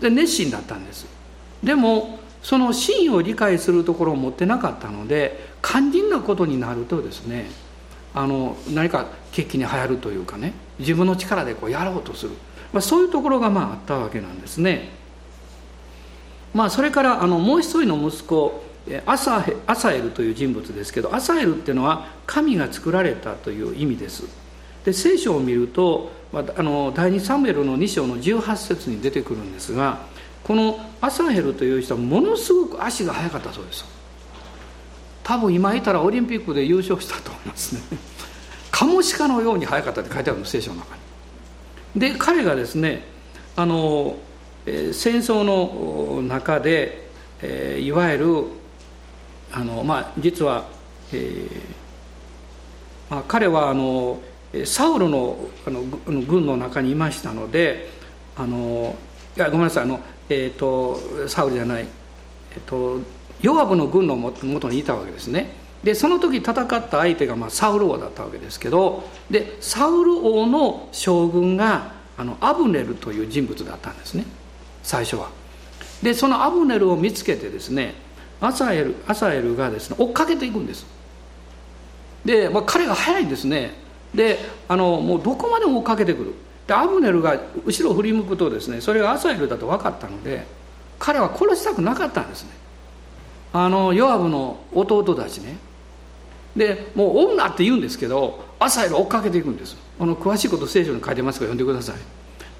[0.00, 1.06] で熱心だったんです。
[1.64, 7.46] でもその真意を理解するところを持ってなかったので肝心なことになるとですね
[8.14, 12.32] あの何か決起に流行るというかね自分の力でこうやろうとする、
[12.72, 14.90] まあ、そういうところがまああったわけなんですね。
[16.52, 18.62] まあそれからあのもう一人の息子
[19.06, 24.24] アサアサエルという人物ですけどアサエルっていうのは神が作られたという意味です。
[24.84, 30.00] で聖書を見るとあの第2サムエルの2章の18節に出てくるんですが
[30.44, 33.84] このアサヘルという人はものすごく足が速かったそうです。
[35.22, 37.82] 多分今いたらオリンピックで優勝したと思いますね。
[38.70, 40.96] カモシカのように速かったって書いてあるの聖書の中
[41.94, 42.00] に。
[42.00, 43.04] で彼がですね
[43.54, 44.16] あの、
[44.64, 47.08] 戦争の中で、
[47.42, 48.44] えー、いわゆる
[49.52, 50.64] あのまあ実は、
[51.12, 51.82] えー
[53.10, 54.20] まあ、彼はあの
[54.64, 55.82] サウルのあの
[56.22, 57.90] 軍の中にいましたので
[58.36, 58.96] あの
[59.36, 60.00] いやごめんなさいあの、
[60.32, 61.86] えーと、サウルじゃない、
[62.54, 63.00] えーと、
[63.42, 65.50] ヨアブの軍のもとにいたわけですね。
[65.84, 74.24] でその時戦った相手が、まあ、サウル王だったわけですけどでサウル王の将軍があのアブネルという人物だったんですね。
[74.82, 75.30] 最初は。
[76.02, 77.94] でそのアブネルを見つけてですね
[78.40, 80.86] アサエルアサエルがですね追っかけていくんです。
[82.24, 83.72] で、まあ、彼が速いんですね。
[84.14, 86.34] であのもうどこまでも追っかけてくる。
[86.66, 90.46] でアブネルが後ろを振り向くとですねそれがアサエルだと分かったので
[90.98, 92.50] 彼は殺したくなかったんですね。
[93.52, 95.56] あのヨアブの弟たちね。
[96.56, 99.76] でもう追うなって言うんですけどアサエル追っかけていくんです。
[99.98, 101.96] あの詳しいこと聖書に書いてますから読んでください。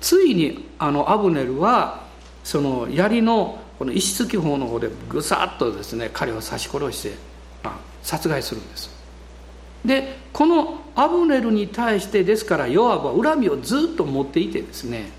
[0.00, 2.02] ついにあのアブネルは
[2.42, 7.14] その槍のこの石突き砲の方でぐさっとですね彼を刺し殺して、
[7.62, 8.91] まあ、殺害するんです。
[9.84, 15.10] でこのアブネルに対してですからヨアブは恨みをずっと持っていてですね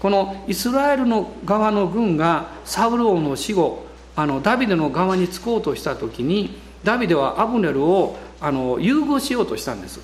[0.00, 10.00] このイスラエルの側の軍がサウル王の死後あのダビデの側につこうとした時にダビデはアブネルをあの優遇しようとしたんです。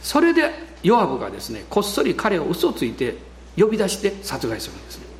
[0.00, 0.50] それで
[0.82, 3.16] ヨアブがですねこっそり彼を嘘ついて
[3.56, 5.11] 呼び出して殺害するんですね。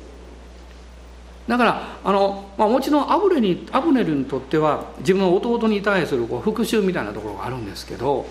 [1.47, 8.25] だからあの、まあ、もちろんアブレにアブネルにとっては自分の弟に対するこう復讐みたいなところがあるんですけど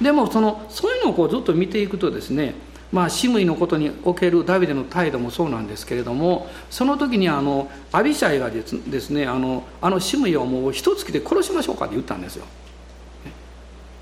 [0.00, 2.54] でもそのそういうのをこうずっと見ていくとですね
[2.92, 12.46] まあ、シムイのことにおけるダビデの態度もそうなんですけれどもその時にあのアビシャイがですねあのあのシムイをもう一月で殺しましょうかって言ったんですよ。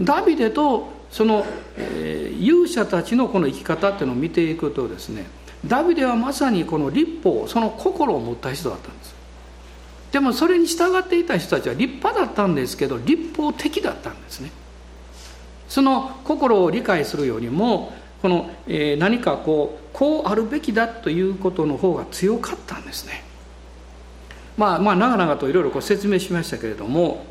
[0.00, 1.44] ダビデとその、
[1.76, 5.26] えー、勇者たちのこの生き方っていうのを見ていくとですね
[5.66, 9.14] ダビデはまさにこの立法その心を持った人だったんです。
[10.12, 14.50] でもそれに従っていた人たちは立派だったんですけど立法的だったんですね。
[15.68, 17.92] その心を理解するよりも
[18.22, 23.24] この、えー、何かこうこうあるべきだということの方が強かったんですね。
[24.56, 27.24] まあまあ長々といろいろ説明しましたけれども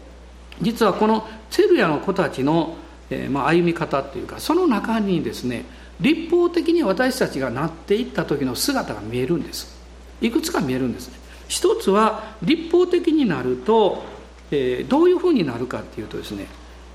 [0.62, 2.76] 実はこのツェルヤの子たちの、
[3.10, 5.66] えー、まあ、歩み方っていうかその中にですね
[5.99, 9.75] 立法的に私たちがなっていった時の姿が見えるんです。
[10.21, 11.17] いくつか見えるんですね。
[11.47, 14.03] 一つは立法的になると、
[14.51, 16.47] えー、どういうふうになるかっていうとですね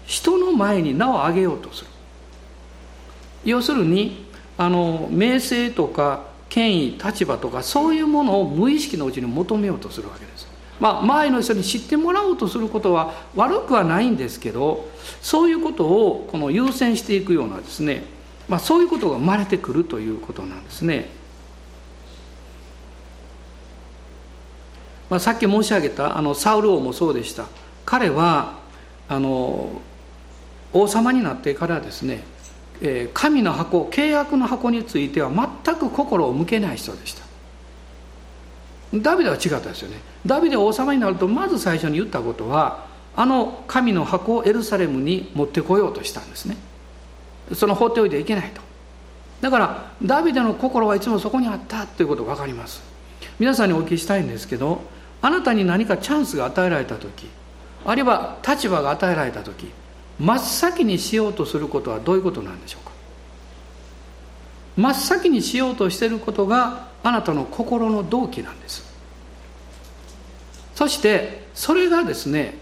[0.06, 1.90] 人の前に名を上げようとする。
[3.44, 10.46] 要するにあの名声とか権威立場とかそういうものを無意識のうちに求めようとするわけです。
[10.78, 14.88] まあ周りの人に知ってもらおうとすることは悪くはないんですけど
[15.22, 18.04] そういうことをこの優先していくようなですね、
[18.48, 21.08] まあ、そういうことが生まれてくるということなんですね、
[25.08, 27.46] まあ、さっき申し上げたあのサウル王もそうでした。
[27.84, 28.58] 彼は
[29.08, 29.80] あの
[30.72, 32.24] 王様になってからですね
[32.80, 37.22] え神の箱契約の箱については全く心を向けない人でした。
[38.94, 39.96] ダビデは違ったですよね。
[40.26, 46.56] ダビデ王様になるとまず最初に言ったことはあの神の箱をエルサレムに持ってこようとしたんですね。
[47.54, 48.60] その放っておいてはいけないと。
[49.40, 51.86] だからダビデの心はいつもそこにあった。
[51.86, 52.82] ということが分かります。
[53.38, 54.82] 皆さんにお聞きしたいんですけど
[55.20, 57.28] あなたに何かチャンスが与えられた時
[57.84, 59.70] あるいは立場が与えられた時
[60.20, 62.92] 真っ先にしようとすることはどういうことなんでしょうか？
[64.76, 68.84] 真っ先にしようとしていることがあなたの心の動機なんです。
[70.74, 72.54] そしてそれがですね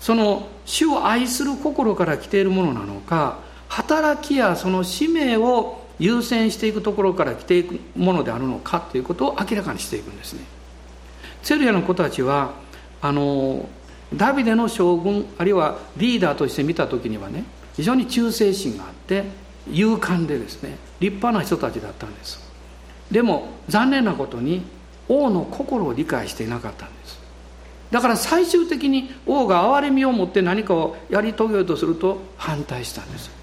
[0.00, 3.38] その主を愛する心から来ているものなのか
[3.70, 10.40] 働きやその使命を優先していくところから来ていくものであるのかということを明らかにしていくんですね。
[11.42, 12.54] セルヤの子たちは
[13.00, 13.68] あの
[14.14, 17.44] ダビデの将軍あるいはリーダーとして見た時にはね
[17.76, 19.24] 非常に忠誠心があって
[19.70, 22.40] 勇敢でですね立派な人たちだったんです。
[23.12, 24.62] でも残念なことに
[25.08, 27.20] 王の心を理解していなかったんです。
[27.92, 33.39] だから最終的に王が憐れみを持って何かをやり遂げようとすると反対したんです。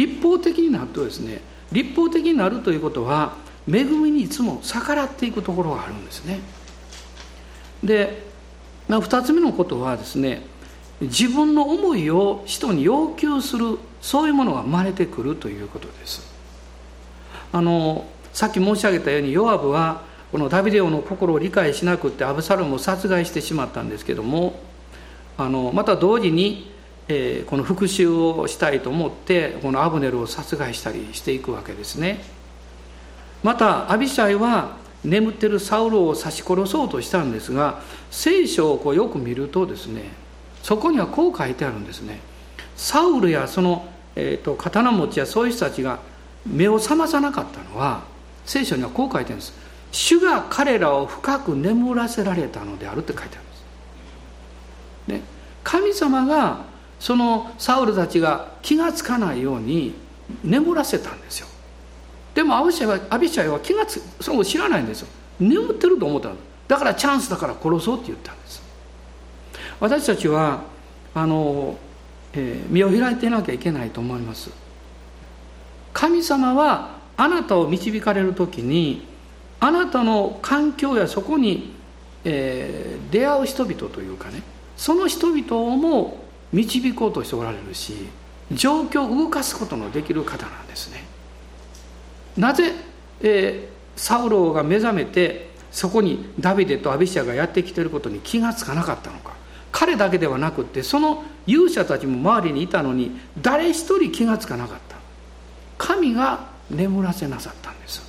[0.00, 3.36] 立法的になるとですね立法的になるということは
[3.68, 6.40] 恵みにいつも逆らっていくところがあるんですね。
[7.84, 8.22] で
[8.88, 10.42] まあ2つ目のことはですね
[11.02, 16.22] 自分の思いを人に要求するそういうものが生まれてくるということです。
[17.52, 24.60] あのさっき申し上げたようにヨアブはこのダビデオの心を理解しなくってアブサロムを殺害してしまったんですけども
[25.36, 26.70] あのまた同時に、
[27.12, 32.20] えー、この復讐をしたいと思ってこのアブネルを殺害したりしていくわけですね。
[33.42, 37.80] またアビシャイは眠ってるサウロを刺し殺そうとしたんですが
[38.12, 40.04] 聖書をこうよく見るとですね
[40.62, 42.20] そこにはこう書いてあるんですね。
[42.76, 45.98] サウルやその、えーと、刀持ちやそういう人たちが
[46.46, 48.04] 目を覚まさなかったのは
[48.44, 49.52] 聖書にはこう書いてあるんです。
[49.90, 55.22] 主が彼らを深く眠らせられたのであるって書いてあるんです、ね、
[55.64, 56.69] 神様が
[57.00, 59.94] そのサウルたちが気が付かないように
[60.44, 61.48] 眠らせたんですよ。
[62.34, 65.08] でもアビシャイはアビシャイは気がつその知らないんですよ。
[65.40, 66.36] 眠ってると思ったの。
[66.68, 68.62] だからチャンスだから殺そうって言ったんです。
[69.80, 70.62] 私たちは
[71.14, 71.76] あの、
[72.34, 74.50] えー、身を開いていなきゃいけないと思います。
[75.94, 79.06] 神様はあなたを導かれる時に
[79.58, 81.72] あなたの環境やそこに、
[82.24, 84.42] えー、出会う人々というかね
[84.76, 88.08] その人々をも導こうとしておられるし
[88.52, 91.04] 状況を動かすことのできる方なんですね。
[92.36, 92.72] なぜ、
[93.20, 99.38] えー、サウロが目覚めてそこにダビデとアビシャがやってきていることに気が付かなかったのか。
[99.72, 104.96] 彼だけではなくってその勇者たちも周りにいたのに誰一人気が付かなかった。
[105.78, 108.02] 神が眠らせなさったんです。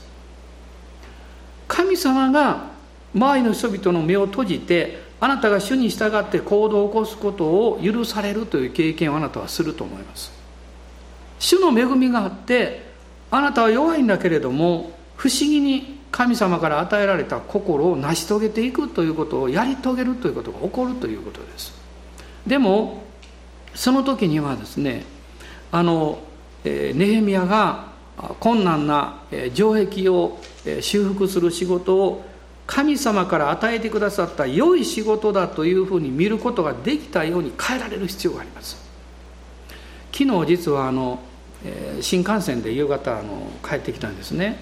[1.67, 2.71] 神様が
[3.13, 10.31] 周りの人々の目を閉じてあなたが主に従って行動を起こすことを許されるという経験をあなたはすると思います。
[11.37, 12.91] 主の恵みがあって
[13.29, 21.73] あなたは弱いんだけれども不思議に神様から与えられた心を成し遂げていくということをやり遂げるということが起こるということです。
[22.47, 23.03] でも
[23.75, 25.05] その時にはですね
[25.71, 26.19] あの、
[26.65, 27.91] えネヘミヤが
[28.39, 29.21] 困難な
[29.53, 30.39] 城壁を
[30.81, 32.25] 修復する仕事を
[32.67, 38.77] 神様から与えてくださった良い仕事だというふうに見ることができたように変えられる必要があります。
[40.13, 41.19] 昨日実はあの
[41.99, 44.59] 新幹線で夕方あの帰ってきたんですね。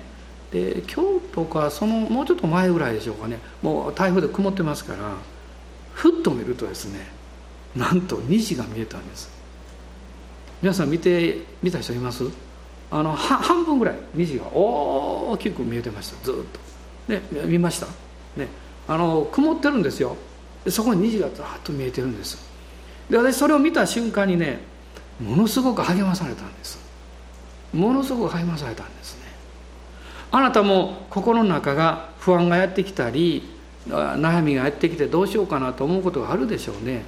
[0.51, 3.39] で京都かそのもうちょっと前ぐらいでしょうかね。
[3.61, 5.13] もう台風で曇ってますから
[5.93, 7.07] ふっと見るとですね
[7.75, 9.29] なんと虹が見えたんです。
[10.61, 12.23] 皆さん見て見た人います？
[12.89, 16.25] あの半分ぐらい虹が大きく見えてました。
[16.25, 16.59] ずっと。
[17.09, 17.87] ね見ました。
[18.37, 18.47] ね。
[18.87, 20.15] あの曇ってるんですよ。
[20.67, 22.37] そこに虹がざっと見えてるんです。
[23.09, 24.59] で私それを見た瞬間にね
[25.19, 26.79] ものすごく励まされたんです。
[27.73, 29.23] ものすごく励まされたんですね。
[30.31, 33.49] あなたも心の中が不安がやってきたり
[33.87, 37.03] 悩みがやってきてどうしようかなと思うことがあるでしょうね。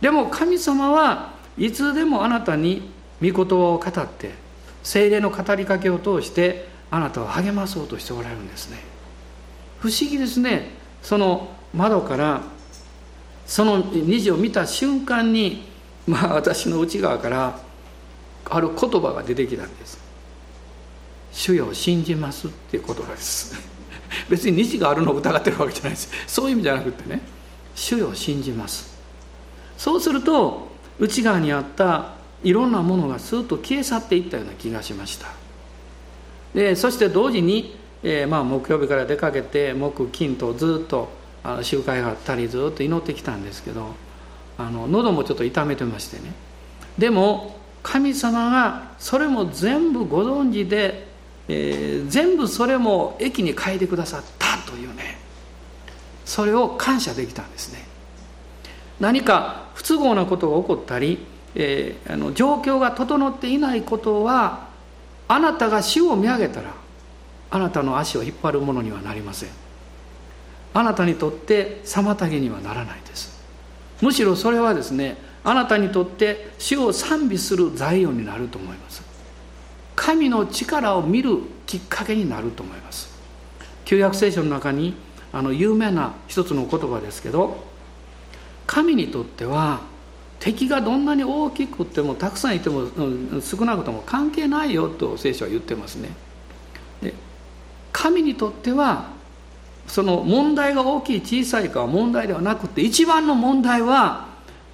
[0.00, 4.34] でも神様はいつでもあなたに御言葉を語って
[4.82, 8.95] 精霊の語りかけを通してあなたを励まそうとしておられるんですね。
[9.80, 10.70] 不思議ですね。
[11.02, 12.42] その窓から
[13.46, 15.64] その虹を見た瞬間に
[16.06, 17.60] まあ私の内側から
[18.44, 19.98] ある言葉が出てきたんです
[21.32, 23.54] 「主よ信じます」っていう言葉です。
[24.30, 26.08] 別に虹があるのを疑ってるわけじゃないです。
[26.26, 27.20] そういう意味じゃなくてね
[27.74, 28.94] 「主よ信じます」
[29.76, 30.68] そうすると
[30.98, 35.28] 内側にあったいろんなものがスーッと消え去っていったような気がしました。
[36.54, 37.76] でそして同時に、
[38.08, 41.08] えー、まあ木曜日から出かけて木金とずっと
[41.42, 43.96] あの集会があったりずっと祈ってきたんですけど
[44.56, 46.32] あの喉もちょっと痛めてましてね。
[46.96, 51.08] でも神様がそれも全部ご存知で、
[51.48, 55.18] えー、全部それも駅に変えてくださったというね
[56.24, 57.84] それを感謝できたんですね。
[59.00, 61.18] 何か不都合なことが起こったり、
[61.56, 64.68] えー、あの状況が整っていないことは
[65.26, 66.85] あなたが死を見上げたら
[67.50, 69.48] あなたの足を引っ張るものにはなりません。
[70.74, 73.40] あなたにとって妨げにはならないです。
[74.02, 79.02] むしろそれはですねあなたにとって死を賛美する材料になると思います。
[79.94, 83.08] 神の力を見るきっかけになると思います。
[83.84, 84.94] 旧約聖書の中に
[85.32, 87.64] あの有名な一つの言葉ですけど
[88.66, 89.80] 神にとっては
[90.40, 92.88] 敵がどんなに大きくてもたくさんいても
[93.40, 96.10] 少なくとも関係ないよと聖書は言ってますね。
[97.96, 99.08] 神にとっては
[99.88, 104.26] その問題が大きい小さいかは問題ではなくて一番の問題は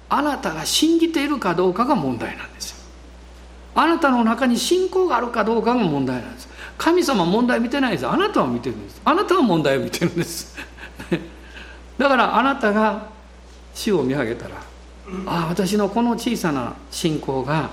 [0.09, 2.77] あなたが信じているかどうかが問題なんですよ。
[3.75, 6.49] あなたの中に信仰があるかどうかが問題なんです。
[6.77, 8.07] 神様問題見てないです。
[8.07, 9.01] あなたは見てるんです。
[9.05, 10.57] あなたは問題を見てるんです。
[11.97, 13.07] だからあなたが
[13.73, 14.55] 死を見上げたら
[15.27, 17.69] ああ私のこの小さな信仰が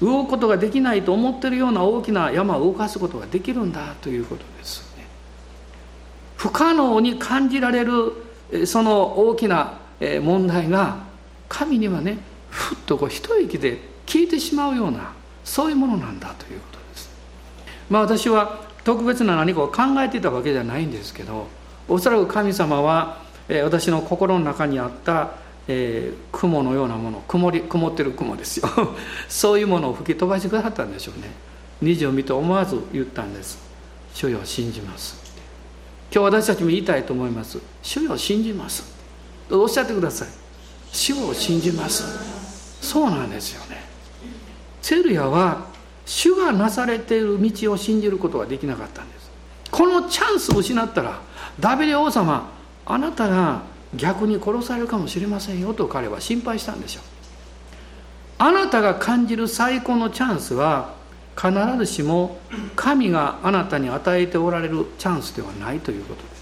[0.00, 5.06] 動くことができないと思ってるような大きな山を動かすことができるんだということですね。
[6.36, 9.78] 不可能に感じられるその大きな
[10.22, 10.98] 問題が
[11.48, 15.12] 神にはねふっとこう一息で消えてしまうような
[15.44, 17.10] そういうものなんだということです。
[17.90, 21.48] まあ私は特別な何かを考えていたわけじゃないんですけど
[21.88, 23.18] おそらく神様は
[23.64, 25.32] 私の心の中にあった、
[25.68, 28.68] えー、雲のようなもの曇り曇ってる雲ですよ。
[29.28, 31.30] そういうものを吹き飛ばしてくださったんでしょうね。
[31.82, 33.58] 虹を見て思わず言ったんです
[34.14, 35.16] 「主よ信じます」
[36.12, 38.84] 今日私たちも言いたいと思います「主よ信じます」
[39.48, 40.28] とおっしゃってください
[40.92, 42.04] 「主を信じます」
[42.82, 43.84] そうなんですよね。
[44.82, 45.66] セルヤは
[46.06, 49.30] 主がなされている道を信じることはできなかったんです。
[49.70, 51.20] このチャンスを失ったら
[51.60, 52.50] ダビデ王様
[52.86, 53.62] あなたが
[53.94, 57.02] 逆に殺されるかもしれませんよと彼は心配したんでしょう。
[58.38, 60.94] あなたが感じる最高のチャンスは
[61.36, 62.38] 必ずしも
[62.76, 66.40] 神があなたに与えておられるチャンスではないということです。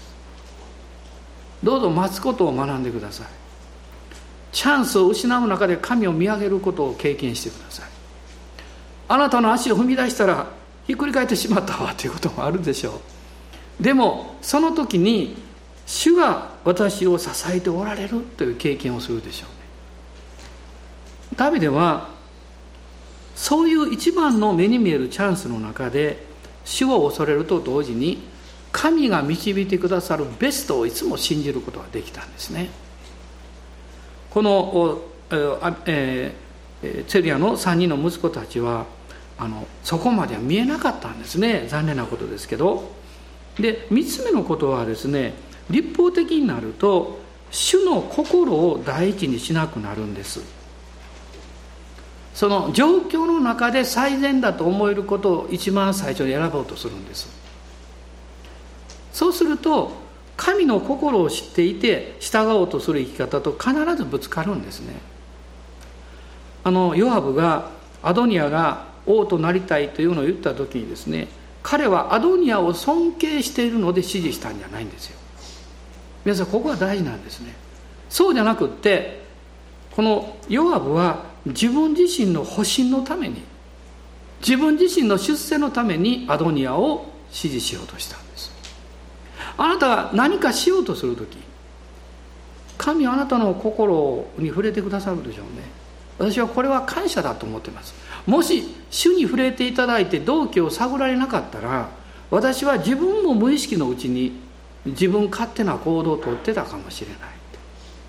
[1.63, 3.27] どうぞ待つことを学んでください。
[4.51, 7.89] チャンスを失う中で神を見上げることを経験してください。
[9.09, 10.47] あなたの足を踏み出したら
[10.87, 13.01] ひっくり返ってしまったわということもあるでしょ
[13.79, 13.83] う。
[13.83, 15.37] でもその時に
[15.89, 19.55] 主が私を支えておられるという経験をするでしょうね。
[21.35, 22.09] ダビデは
[23.35, 26.23] そういう一番の目に見えるチャンスの中で
[26.63, 28.19] 主を恐れると同時に
[28.71, 32.69] 神が導いてくださるベストをいつも信じることができたんですね。
[34.29, 38.85] この、えー、ツェリアの3人の息子たちは
[39.39, 41.65] あのそこまでは見えなかったんですね。
[41.67, 42.99] 残念なことですけど。
[43.57, 47.19] で3つ目のことはですね立法的になると
[47.51, 50.41] 主の心を第一にしなくなるんです。
[52.33, 57.27] その状況の中で最善だと思えることを一番最初に選ぼうとするんです。
[59.11, 59.91] そうすると
[60.37, 64.93] 神の心を知っていて従おうとする生き方と必ずぶつかるんですね。
[66.63, 71.27] あのヨハブがアドニアが王となりたいというのを言った時にですね
[71.61, 75.18] 彼はアドニアを尊敬しているので支持したんじゃないんですよ。
[76.25, 77.53] 皆さんここが大事なんですね。
[78.09, 79.21] そうじゃなくって
[79.91, 83.43] このヨアブは自分自身の保身のために
[84.41, 88.51] 自分自身の出世のためにアドニアを支持しようとしたんです。
[89.57, 91.37] あなたが何かしようとする時
[92.77, 95.63] 神あなたの心に触れてくださるでしょうね。
[96.17, 97.93] 私はこれは感謝だと思ってます。
[98.25, 101.89] もし主に触れていただいて動機を探られなかったら
[102.29, 104.33] 私は自分も無意識のうちに
[104.85, 107.17] 自分勝手な行動をとってたかもしれない。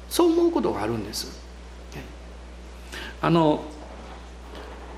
[0.08, 1.40] そう思うことがあるんです。
[3.22, 3.62] あの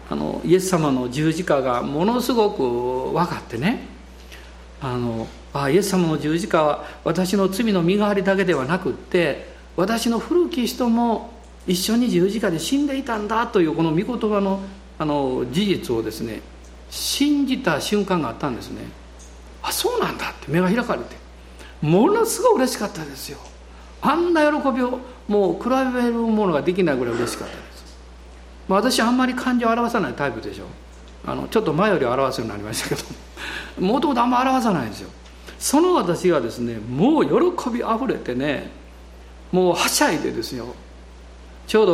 [0.08, 3.86] あのイエス様の十字架がものすごく分かってね。
[4.80, 11.30] あのあイエス様の十字架は私の罪の身代わりだけではなくって私の古き人も
[11.66, 14.60] 一緒に十字架で死んでいたんだというこの御言葉の
[14.98, 16.40] あの事実をですね
[16.90, 18.82] 信じた瞬間があったんですね。
[19.62, 21.21] あそうなんだって目が開かれて。
[21.82, 23.38] ものすごい嬉しかったですよ。
[24.00, 27.96] あんな喜びをもう比べるものができないぐらい嬉しかったです。
[28.68, 30.64] まあ、私あんまり感情を表さないタイプでしょ。
[31.24, 33.02] あのちょっと前より表すようになりましたけど。
[33.80, 35.10] もともとあんま表さないんですよ。
[35.58, 38.70] その私がですねもう喜びあふれてね
[39.52, 40.74] もうはしゃいでですよ。
[41.66, 41.86] ちょう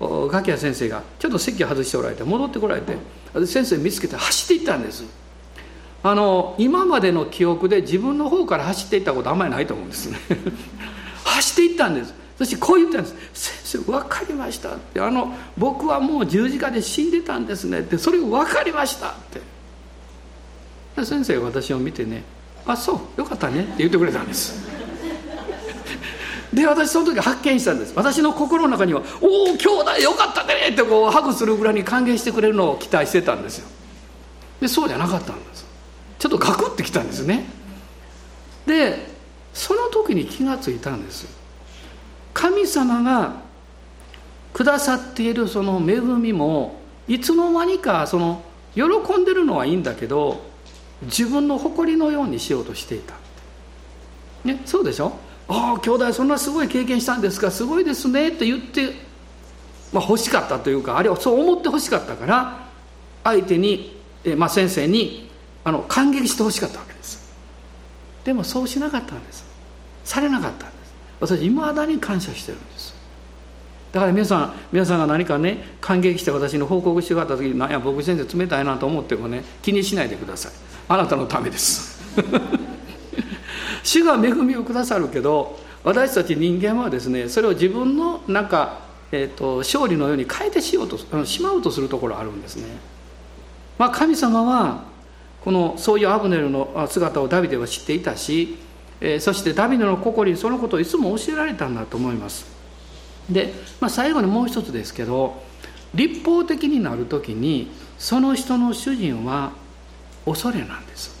[0.00, 2.96] どガキヤ先生がちょっと席を外しておられて戻ってこられて
[3.46, 5.04] 先生見つけて走っていったんです。
[6.08, 10.18] あの今までの記憶で自分の方から走っていったことあんまりないと思うんですね。
[11.24, 12.14] 走っていったんです。
[12.38, 13.14] そしてこう言ったんです。
[13.64, 14.68] 先生分かりました。
[14.70, 17.80] ってあの僕はもう十字架で死んでたんですね。
[17.80, 19.08] ってそれを分かりました。
[19.08, 19.12] っ
[20.96, 21.04] て。
[21.04, 22.22] 先生が私を見てね。
[22.66, 23.62] あそうよかったね。
[23.62, 24.54] って言ってくれたんです。
[26.52, 27.92] で私その時発見したんです。
[27.96, 33.68] 私の心の中には「おお兄弟よかったね」ってこうハグするぐらいに歓迎してくれるのを期待してたんですよ。
[34.60, 35.65] でそうじゃなかったんです。
[36.18, 37.44] ちょっとガクってきたんですね。
[38.66, 39.14] で
[39.54, 41.26] その時に気がついたんです。
[42.34, 43.34] 神様が
[44.52, 48.42] くださっているその恵みもいつの間にかその
[48.74, 48.82] 喜
[49.18, 50.42] んでるのはいいんだけど
[51.02, 53.14] 自分の誇りのようにしようとしていた、
[54.44, 55.12] ね、そうでしょ？
[55.48, 57.50] ああ兄弟そんなすごい経験したんですか。
[57.50, 58.94] すごいですねって言って、
[59.92, 62.66] まあ、欲しかったというかあるいはそう思って欲しかったから
[63.24, 65.25] 相手に、えまあ、先生に
[65.66, 67.28] あの感激して欲しかったわけです。
[68.22, 69.44] でもそうしなかったんです。
[70.04, 70.94] されなかったんです。
[71.18, 72.94] 私いまだに感謝してるんです。
[73.90, 80.52] だから皆さん皆さんが何かね感激して私の報告してくれた時に「なんや僕先生冷たいな」と思ってもね気にしないでください。
[80.88, 82.00] あなたのためです。
[83.82, 92.64] 主が恵みをくださるけど私たち人間はですねそれを自分のなんか、えーと、勝利のように変えてしようとしまうとするところあるんですね。
[93.78, 94.94] まあ神様は
[95.46, 98.58] このそういうアブネルの姿をダビデは知っていたし
[99.00, 102.46] えー、そしてダビデの心にそのことをいつも教えられたんだと思います。
[103.30, 105.42] で、まあ、最後にもう一つですけど
[105.94, 109.52] 立法的になる時にその人の主人は
[110.24, 111.14] 恐れなんです。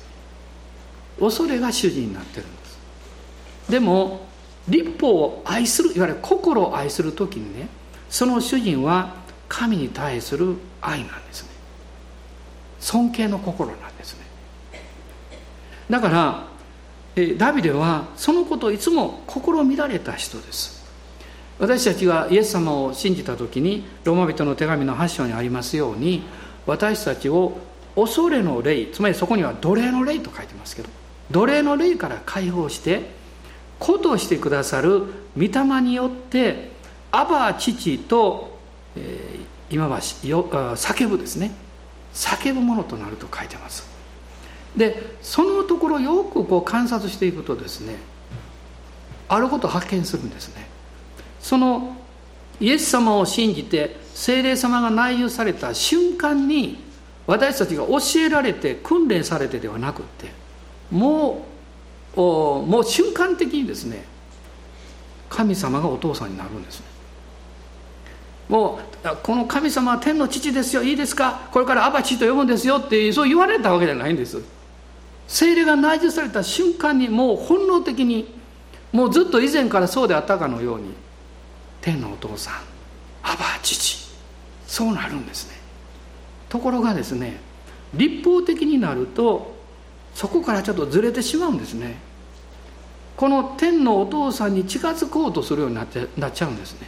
[1.18, 2.78] 恐れが主人になってるんです。
[3.70, 4.26] でも
[4.68, 7.68] 立法を愛するいわゆる心を愛する時にね
[8.08, 9.14] その主人は
[9.48, 11.50] 神に対する愛なんですね。
[12.80, 14.24] 尊敬の心なんですね。
[15.90, 16.46] だから
[17.38, 20.84] ダビデはそのことをいつも心乱れた人です。
[21.58, 26.22] 私たちがイエス様を信じた時にローマ人の手紙の8章にありますように
[26.66, 27.56] 私たちを
[27.94, 30.90] 恐れの霊つまりそこには奴隷の霊と書いてますけど
[31.30, 33.10] 奴隷の霊から解放して
[33.78, 35.06] 子としてくださる
[35.36, 36.72] 御霊によって
[37.10, 38.58] アバ父と、
[38.94, 41.52] えー、今は叫ぶですね。
[42.16, 43.86] 叫ぶものとなると書いてます。
[44.76, 47.96] でそのところよくこう観察していくとですね
[49.28, 50.66] あることを発見するんですね。
[51.40, 51.96] その
[52.58, 56.78] イエス様を信じて精霊様が内有された瞬間に
[57.26, 60.30] 私たちが教えられて訓練されてではなくって
[60.90, 61.46] も
[62.16, 64.04] うもう瞬間的にですね
[65.28, 66.86] 神様がお父さんになるんですね。
[68.48, 71.48] もうこの神様は天の父ですよいいですか？
[71.52, 74.40] これからアバチと呼ぶんですよってそう言われたわけじゃないんです。
[75.26, 78.32] 精霊が内住された瞬間にもう本能的に
[78.92, 80.94] もうずっと以前からそうであったかのように
[81.80, 82.54] 天のお父さん
[83.24, 84.06] アバ父
[84.66, 85.56] そうなるんですね。
[86.48, 87.40] ところがですね
[87.94, 89.56] 立法的になると
[90.14, 91.96] そこからちょっとずれてしまうんですね。
[93.16, 96.86] この天のお父さんに近づこうとするようになってなっちゃうんですね。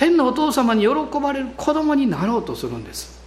[0.00, 3.20] 天のお父様に喜ばれる子供になろうとするんです。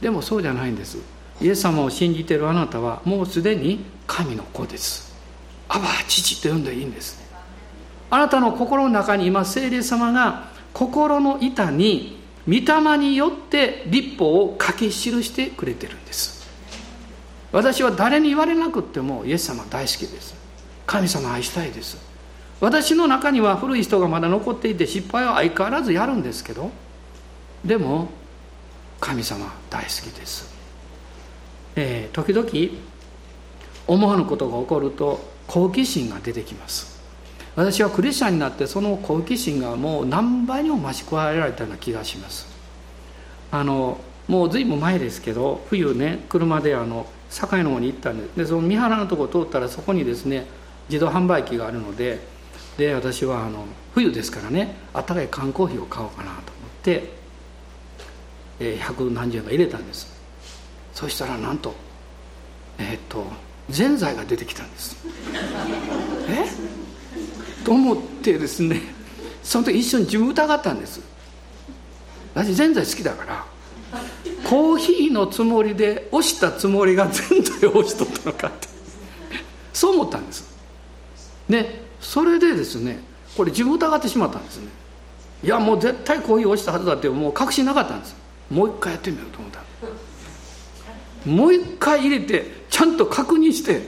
[0.00, 0.98] でもそうじゃないんです。
[1.40, 5.14] イエス様を信じてるあなたはもうすでに神の子です。
[5.68, 7.20] アバ父と呼んでいいんです。
[7.20, 7.26] ね
[8.10, 16.48] あなたの心の中に今聖霊様が心の板に御霊によって立法を書き記してくれてるんです。
[17.52, 20.34] 私は誰に言われなくってもイエス様大好きです。
[20.84, 22.03] 神様愛したいです。
[22.60, 26.70] 私の中には古い人がまだ残っていて失敗は相変わらずやるんですけど
[27.64, 28.08] でも
[29.00, 30.54] 神様大好きです、
[31.76, 32.48] えー、時々
[33.86, 36.94] 思わぬことが起こると好奇心が出てきます。
[37.56, 42.48] 私はクリスチャンになってその好奇心がもう何倍にも増し加えられたような気がします。
[43.52, 50.46] あのもう随分前ですけど冬ね車であの堺の方に行ったんででその三原のとこ通ったらそこにですね
[50.88, 52.20] 自動販売機があるので
[52.76, 56.42] で私はあの冬ですからねあったかい缶コーヒーを買おうかなと思っ
[56.82, 57.12] て、
[58.58, 60.12] えー、百何十円か入れたんです。
[60.92, 61.74] そしたらなんと
[62.78, 63.24] えー、っと
[63.70, 64.96] ぜんざいが出てきたんです。
[66.28, 67.64] え？
[67.64, 68.80] と思ってですね
[69.42, 71.00] その時一緒に自分疑ったんです。
[72.34, 73.44] 私ぜんざい好きだから
[74.42, 78.66] コーヒーのつもりで押したつもりがぜんざいを押しとったのかって。
[79.72, 80.52] そう思ったんです。
[81.48, 83.00] でそれでですね
[83.36, 84.68] これ自分疑ってしまったんですね。
[85.42, 88.14] いやもう絶対コーヒー押したはずだってもう確信なかったんです。
[88.50, 89.64] もう一回やってみようと思った。
[91.28, 93.82] もう一回入れてちゃんと確認して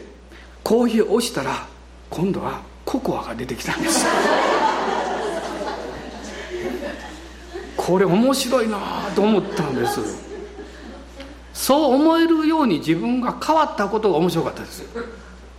[0.65, 1.67] コーヒー押したら
[2.11, 4.07] 今度はココアが出てきたんです。
[7.77, 8.79] これ面白いな
[9.15, 10.01] と思ったんです。
[11.53, 14.85] そう思えるように自分が変わったことが面白かったです。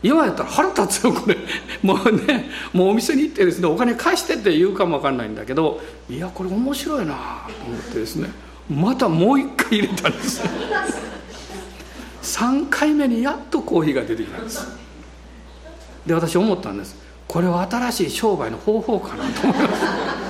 [0.08, 1.38] 今やったら腹立つよこれ。
[1.84, 7.20] もうねもうお店に行ってですねお金貸してって言うかも分かんないんだけどいやこれ面白いなと
[7.68, 8.30] 思ってですね
[8.70, 10.41] またもう一回入れたんです。
[12.24, 14.68] 3回目にやっとコーヒーが出てきたんです。
[16.05, 16.95] で私思ったんです。
[17.28, 19.84] これは新しい商売の方法かなと思います。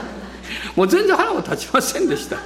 [0.75, 2.37] もう全然腹も立ちませんでした。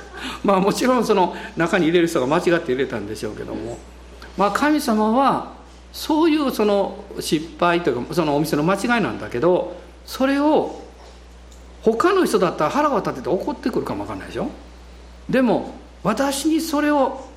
[0.44, 3.78] まあもちろんその中に入れる人が間違って入れたんでしょうけども。
[4.38, 5.61] まあ神様は
[5.94, 9.76] そういうその失敗というかそのお店の間違いなんだけど
[10.06, 10.82] それを
[11.82, 14.50] 他の人だったら腹が立てて怒ってくるかもわかんないでしょ？
[15.30, 15.74] でも
[16.04, 17.28] 私にそれを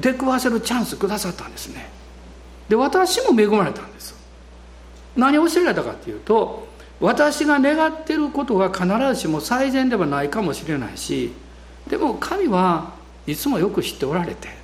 [0.00, 1.88] 出くわせるチャンスくださったんですね。
[2.68, 4.14] で私も恵まれたんです
[5.16, 6.66] 何を教えられたかっていうと
[7.00, 11.32] 私が願ってることが必ずしも最善ではないかもしれないし
[11.88, 12.92] でも神は
[13.26, 14.61] いつもよく知っておられて。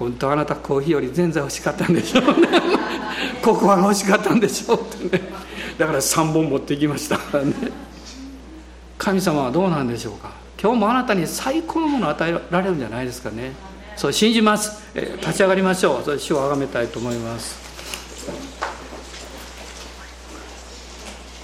[0.00, 2.48] 本当あなたコーヒーより全然欲しかったんでしょうね。
[3.44, 5.28] ココアが欲しかったんでしょうってね。
[5.76, 7.52] だから3本持ってきましたからね。
[8.96, 10.30] 神様はどうなんでしょうか。
[10.58, 13.52] 今日もあなたに最高のものを与えられるんじゃないですかね。
[13.94, 16.02] そう信じます、え立ち上がりましょう。
[16.02, 17.58] それ主をあがめたいと思います。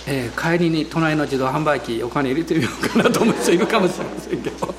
[0.07, 4.75] えー、帰りに隣の自動販売機お金入れてみようかなと思う人いるかもしれませんけど、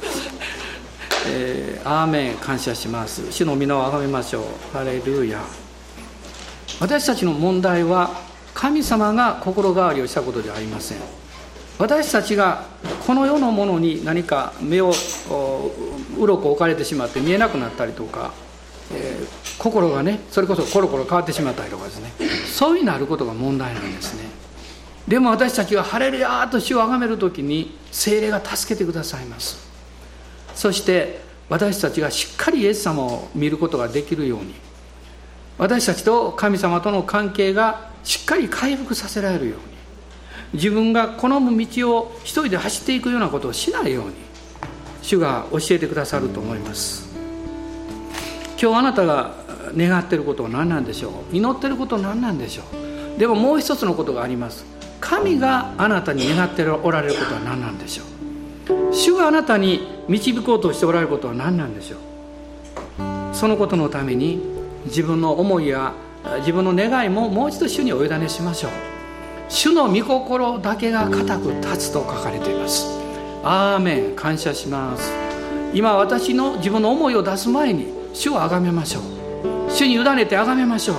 [1.30, 3.32] えー、アーメン感謝します。
[3.32, 4.44] 主の皆をあがめましょう。
[4.74, 5.42] ハレルヤ。
[6.80, 8.12] 私たちの問題は
[8.54, 10.98] 神様が心変わりをしたことではありません。
[11.80, 12.66] 私たちが
[13.06, 14.92] この世のものに何か目を
[16.20, 18.34] うろこ置かれてしまって見えなくなったりとか、
[18.92, 22.12] えー、心がねそれこそコロコロ変わってしまったりとかですね。
[22.48, 24.24] そういうなることが問題なんですね。
[25.08, 29.67] でも私たちが「ハレルヤ」と主をあがめる時に精霊が助けてくださいます。
[30.58, 34.56] そして私たちがしっかりイエス様を見ることができるように
[35.60, 39.64] 私たちと神様との関係がしっかり回復させられるように
[40.54, 44.16] 自分が好む道を一人で走っていくようなことをしないように
[45.04, 47.08] 主が教えてくださると思います。
[48.60, 49.36] 今日あなたが
[49.76, 51.36] 願ってることは何なんでしょう？
[51.36, 52.64] 祈ってることは何なんでしょ
[53.16, 53.20] う？
[53.20, 54.66] でももう一つのことがあります。
[55.00, 58.17] 神があなたに願っておられることは何なんでしょう？
[58.92, 61.98] 主があなたに導こうとしておられることは何なんでしょ
[63.00, 63.36] う？
[63.36, 64.42] そのことのために
[64.86, 65.94] 自分の思いや
[66.40, 68.72] 自分の願いももう一度主にお委ねしましょう。
[69.50, 72.88] 主の御心だけが固く立つと書かれています。
[73.44, 74.16] アーメン。
[74.16, 75.12] 感謝します。
[75.74, 79.72] 今私の自分の思いを出す前に主を崇めましょう。
[79.72, 80.96] 主に委ねて崇めましょう。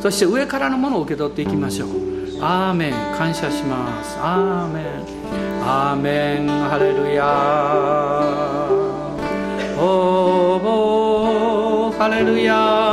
[0.00, 1.88] そして上からのものを受け取っていきましょう。
[2.40, 2.92] アーメン。
[3.16, 4.18] 感謝します。
[4.18, 4.80] アーメ
[5.42, 5.45] ン。
[5.68, 7.26] アーメンハレルヤ
[9.76, 10.60] お
[11.88, 12.85] おハレルヤ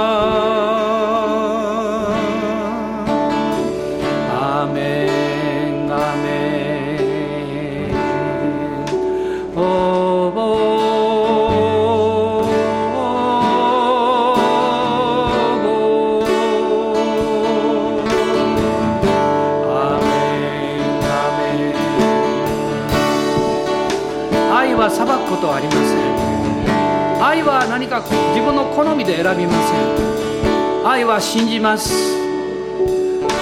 [28.44, 30.88] 分の好みで選びません。
[30.88, 31.94] 愛は信じます。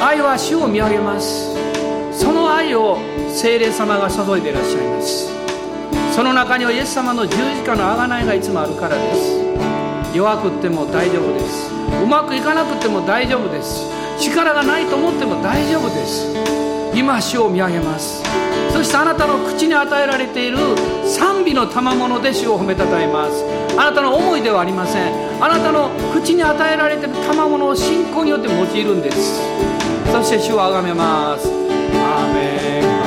[0.04, 1.56] 愛は主を見上げます。
[2.12, 2.98] その愛を
[3.30, 5.32] 精霊様が注いでいらっしゃいます。
[6.16, 9.42] その中にはイエス様の十字架の贖いがいつもあるからです。
[10.14, 11.72] 弱くっても大丈夫です。
[12.04, 13.86] うまくいかなくても大丈夫です。
[14.20, 16.28] 力がないと思っても大丈夫です。
[16.94, 18.22] 今主を見上げます。
[18.74, 20.58] そしてあなたの口に与えられている
[21.06, 23.61] 賛美の賜物で主を褒めたたえます。
[23.78, 25.44] あなたの思いではありません。
[25.44, 29.42] あなたの口に与えられている賜物を信仰によって用いるんです。
[30.12, 31.48] そして主をあがめます。
[31.48, 33.01] アーメン。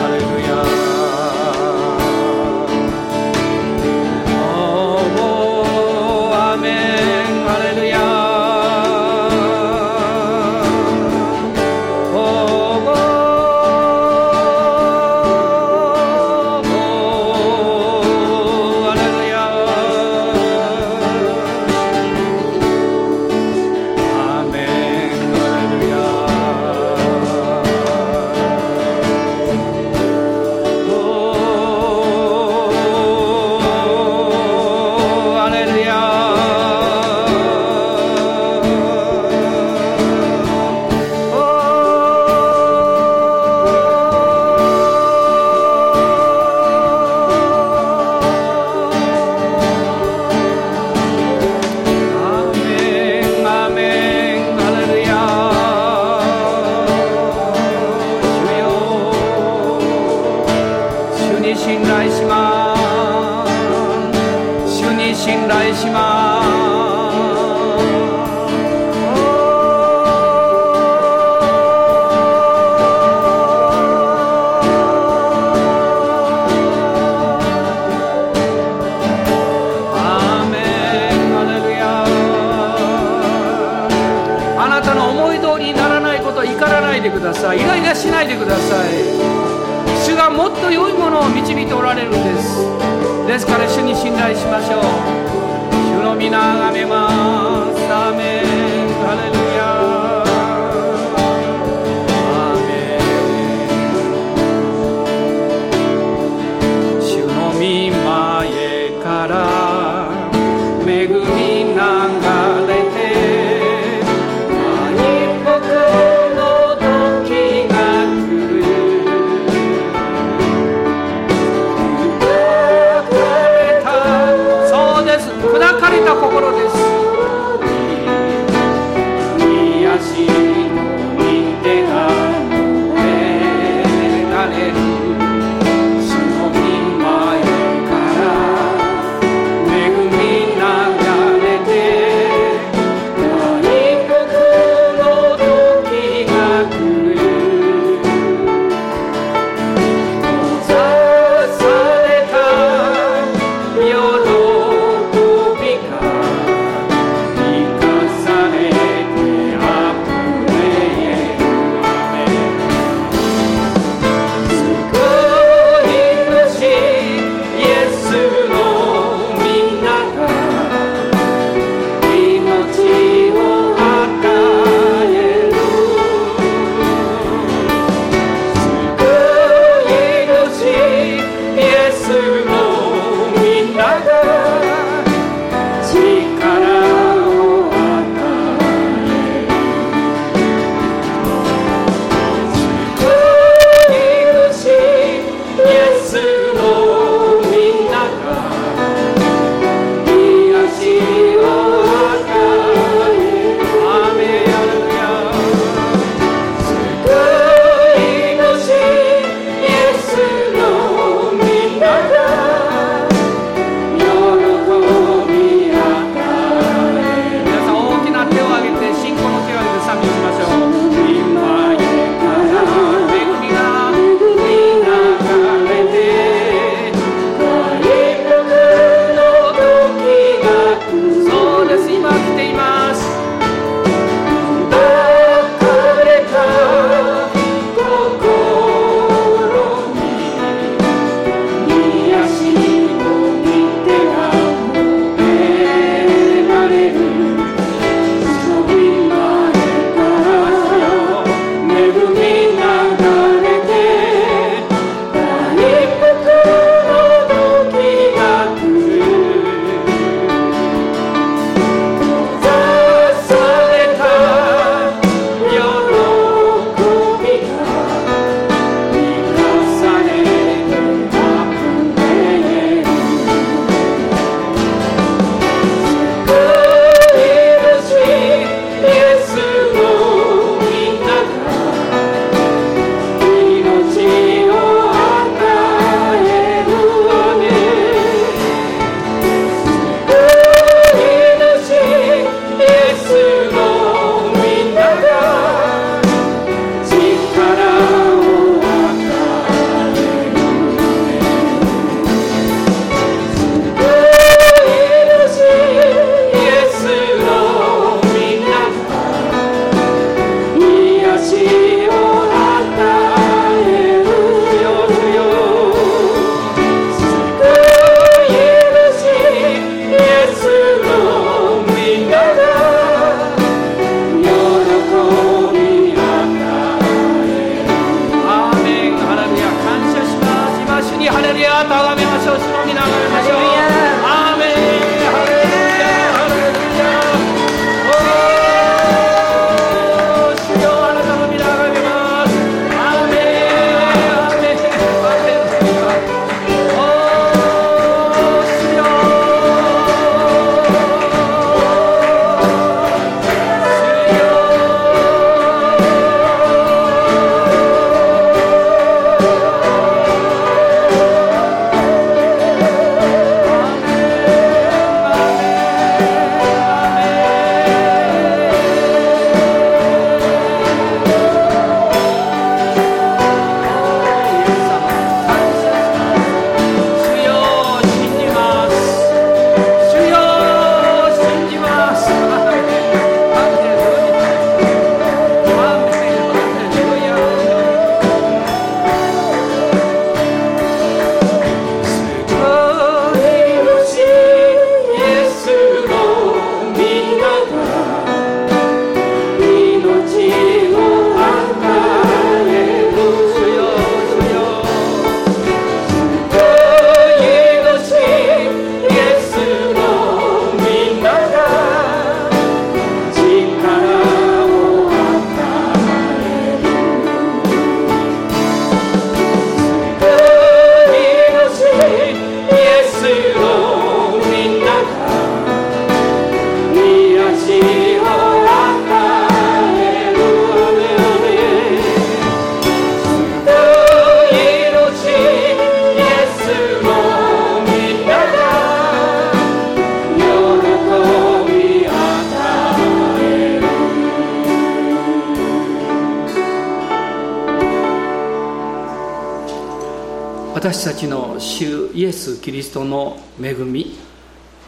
[452.55, 453.98] リストの恵み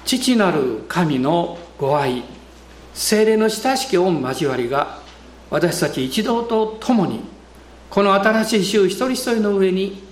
[0.05, 2.25] 父なる神のご愛
[2.93, 4.99] 精霊の親しき御交わりが
[5.51, 7.21] 私たち一同と共に
[7.89, 10.03] この新しい週一人一人の上に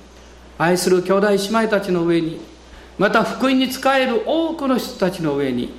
[0.56, 2.40] 愛する兄弟姉妹たちの上に
[2.96, 5.72] また福音に仕える多くの人たちの上に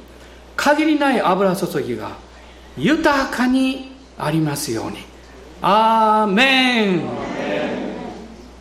[0.57, 2.17] 限りない油注ぎが
[2.77, 4.97] 豊かにありますように。
[5.61, 7.14] アーメン。